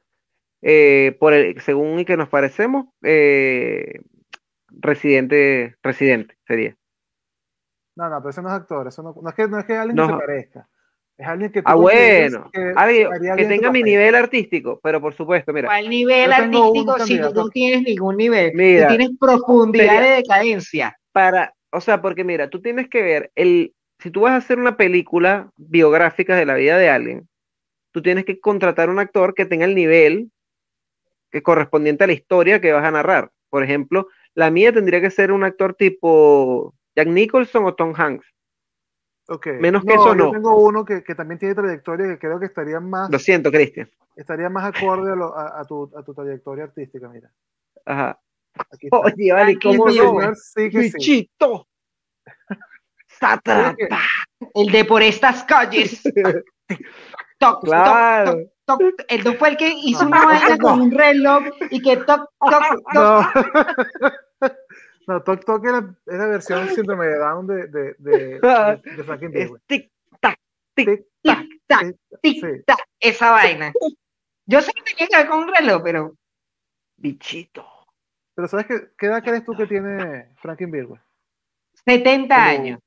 [0.62, 4.00] eh, por el, según y que nos parecemos, eh,
[4.70, 6.74] residente, residente sería.
[7.96, 8.88] No, no, pero ese no es actor.
[8.88, 10.06] Eso no, no es que, no es que alguien No.
[10.06, 10.68] que se parezca.
[11.18, 13.08] Es alguien que tú Ah, bueno, que alguien
[13.48, 13.84] tenga mi papel.
[13.84, 18.52] nivel artístico, pero por supuesto, mira, ¿Cuál nivel artístico si tú no tienes ningún nivel?
[18.54, 20.98] Mira, tú tienes profundidad sería- de decadencia.
[21.12, 24.58] para, o sea, porque mira, tú tienes que ver el, si tú vas a hacer
[24.58, 27.28] una película biográfica de la vida de alguien,
[27.92, 30.30] tú tienes que contratar un actor que tenga el nivel
[31.30, 33.30] que correspondiente a la historia que vas a narrar.
[33.50, 38.26] Por ejemplo, la mía tendría que ser un actor tipo Jack Nicholson o Tom Hanks.
[39.26, 39.54] Okay.
[39.58, 40.30] Menos que eso yo no.
[40.30, 43.88] tengo uno que, que también tiene trayectoria que creo que estaría más, Lo siento, Cristian.
[44.16, 47.30] estaría más acorde a, lo- a- a tu, a tu trayectoria artística, mira.
[47.86, 48.20] Ajá.
[48.56, 48.98] Aquí está.
[48.98, 50.32] Oye, vale, ¿cómo no?
[50.56, 51.66] Bichito.
[53.06, 54.00] Sátrapa.
[54.54, 56.02] El de por estas calles.
[57.38, 58.32] Toc, toc, Claro.
[58.64, 59.04] toc, toc.
[59.08, 60.58] El no fue el que hizo una vaina no.
[60.58, 64.14] con un reloj y que toc, toc, toc.
[65.06, 65.14] No.
[65.14, 69.90] no, Tok Tok era, era versión síndrome de Down de, de, de, de, Es tic
[70.20, 70.38] tac,
[70.74, 71.20] tic Tic, tac.
[71.22, 72.78] Tic, tac, tic, tac.
[73.00, 73.72] Esa vaina.
[74.46, 76.14] Yo sé que tenía que ver con un reloj, pero
[76.96, 77.66] Bichito.
[78.34, 81.00] Pero ¿sabes qué, qué edad crees tú que tiene Franklin Bird?
[81.86, 82.80] 70 Como- años.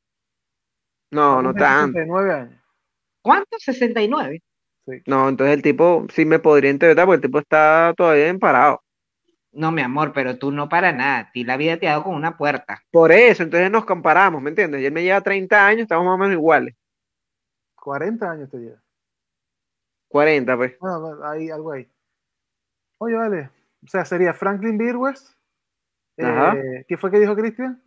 [1.12, 1.94] No, no tanto.
[2.00, 2.62] 69 años.
[3.22, 3.58] ¿Cuánto?
[3.60, 4.42] 69.
[4.86, 5.02] Sí.
[5.06, 8.82] No, entonces el tipo sí me podría interpretar porque el tipo está todavía en parado.
[9.54, 11.20] No, mi amor, pero tú no para nada.
[11.20, 12.84] A ti la vida te ha dado con una puerta.
[12.92, 14.82] Por eso, entonces nos comparamos, ¿me entiendes?
[14.82, 16.76] Y él me lleva 30 años, estamos más o menos iguales.
[17.76, 18.82] 40 años te lleva.
[20.10, 20.78] 40, pues.
[20.80, 21.90] Bueno, bueno, hay algo ahí.
[23.00, 23.50] Oye, vale.
[23.84, 25.37] O sea, sería Franklin Birwes.
[26.20, 26.56] Ajá.
[26.58, 27.82] Eh, ¿Qué fue que dijo Cristian?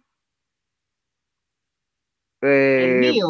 [2.42, 3.26] Eh, El mío,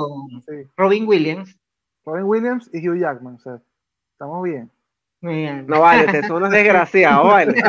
[0.46, 0.68] Sí.
[0.76, 1.56] Robin Williams.
[2.04, 3.34] Robin Williams y Hugh Jackman.
[3.34, 3.60] O sea,
[4.12, 4.70] estamos bien.
[5.22, 7.62] No vale, ustedes son unos desgraciados, vale.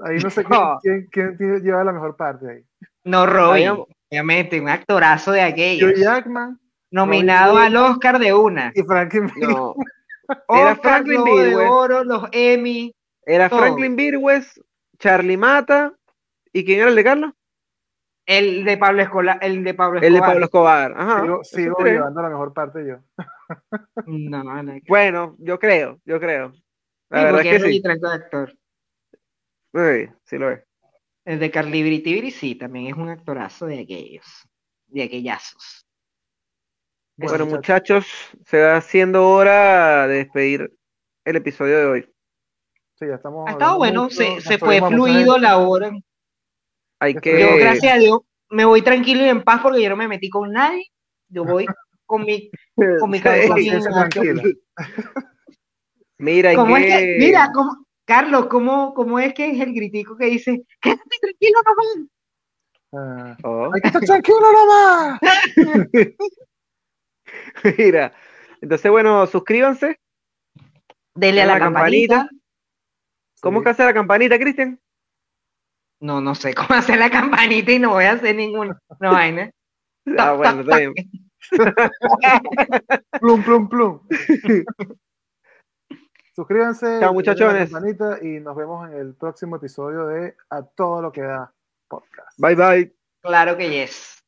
[0.00, 0.78] Ahí no sé quién, No.
[0.82, 2.64] quién- quién tiene- lleva la mejor parte ahí.
[3.04, 3.84] No, Robin.
[4.10, 5.94] Obviamente, un actorazo de Hugh aquellos.
[5.98, 6.58] Jackman
[6.90, 8.70] Nominado Robin al Oscar de una.
[8.74, 9.30] y Franklin.
[9.40, 9.74] No.
[10.28, 11.56] Era Oscar, Franklin Globo de.
[11.56, 12.94] Oro, los Emmy.
[13.24, 13.60] Era Todo.
[13.60, 14.60] Franklin Birwes,
[14.98, 15.94] Charlie Mata,
[16.52, 17.32] ¿y quién era el de Carlos?
[18.26, 19.38] El de Pablo Escobar.
[19.42, 20.30] El de Pablo El de Escobar.
[20.30, 20.94] Pablo Escobar.
[20.96, 21.20] Ajá.
[21.22, 22.98] Sigo, sigo llevando la mejor parte yo.
[24.06, 24.78] No, no, no.
[24.88, 26.52] Bueno, yo creo, yo creo.
[27.10, 27.82] La Sí, verdad porque es que sí.
[27.82, 28.58] de actor.
[29.74, 30.64] Sí, sí lo es.
[31.24, 34.24] El de Carly Tibiri sí, también es un actorazo de aquellos.
[34.86, 35.86] De aquellazos.
[37.16, 38.06] Bueno, muchachos,
[38.46, 40.72] se va haciendo hora de despedir
[41.24, 42.11] el episodio de hoy.
[43.02, 43.48] Sí, ya estamos.
[43.48, 45.90] Ha estado hablando bueno, mucho, se, fue fluido la hora.
[47.00, 47.40] Hay Yo, que.
[47.40, 50.30] Yo, gracias a Dios, me voy tranquilo y en paz porque yo no me metí
[50.30, 50.86] con nadie.
[51.28, 51.66] Yo voy
[52.06, 52.48] con mi,
[53.00, 53.54] con mi cabeza
[53.90, 54.42] tranquila.
[56.18, 56.90] Mira, hay ¿Cómo es que.
[56.92, 61.58] que, mira, cómo, Carlos, ¿cómo, ¿cómo es que es el gritico que dice, quédate tranquilo,
[61.64, 62.08] nomás"?
[62.94, 65.20] Ah, Oh, hay que estar tranquilo nomás.
[67.78, 68.12] mira.
[68.60, 69.98] Entonces, bueno, suscríbanse.
[71.16, 72.14] Dele a la, La campanita.
[72.14, 72.41] campanita.
[73.42, 73.64] ¿Cómo Sí.
[73.64, 74.78] que hace la campanita, Cristian?
[76.00, 79.50] No, no sé cómo hacer la campanita y no voy a hacer ninguna no, vaina.
[80.18, 80.94] Ah, bueno, está bien.
[83.20, 84.00] Plum, plum, plum.
[86.34, 91.12] Suscríbanse, Chao, la campanita y nos vemos en el próximo episodio de A Todo Lo
[91.12, 91.52] Que Da
[91.86, 92.36] Podcast.
[92.38, 92.96] Bye, bye.
[93.20, 94.21] Claro que yes.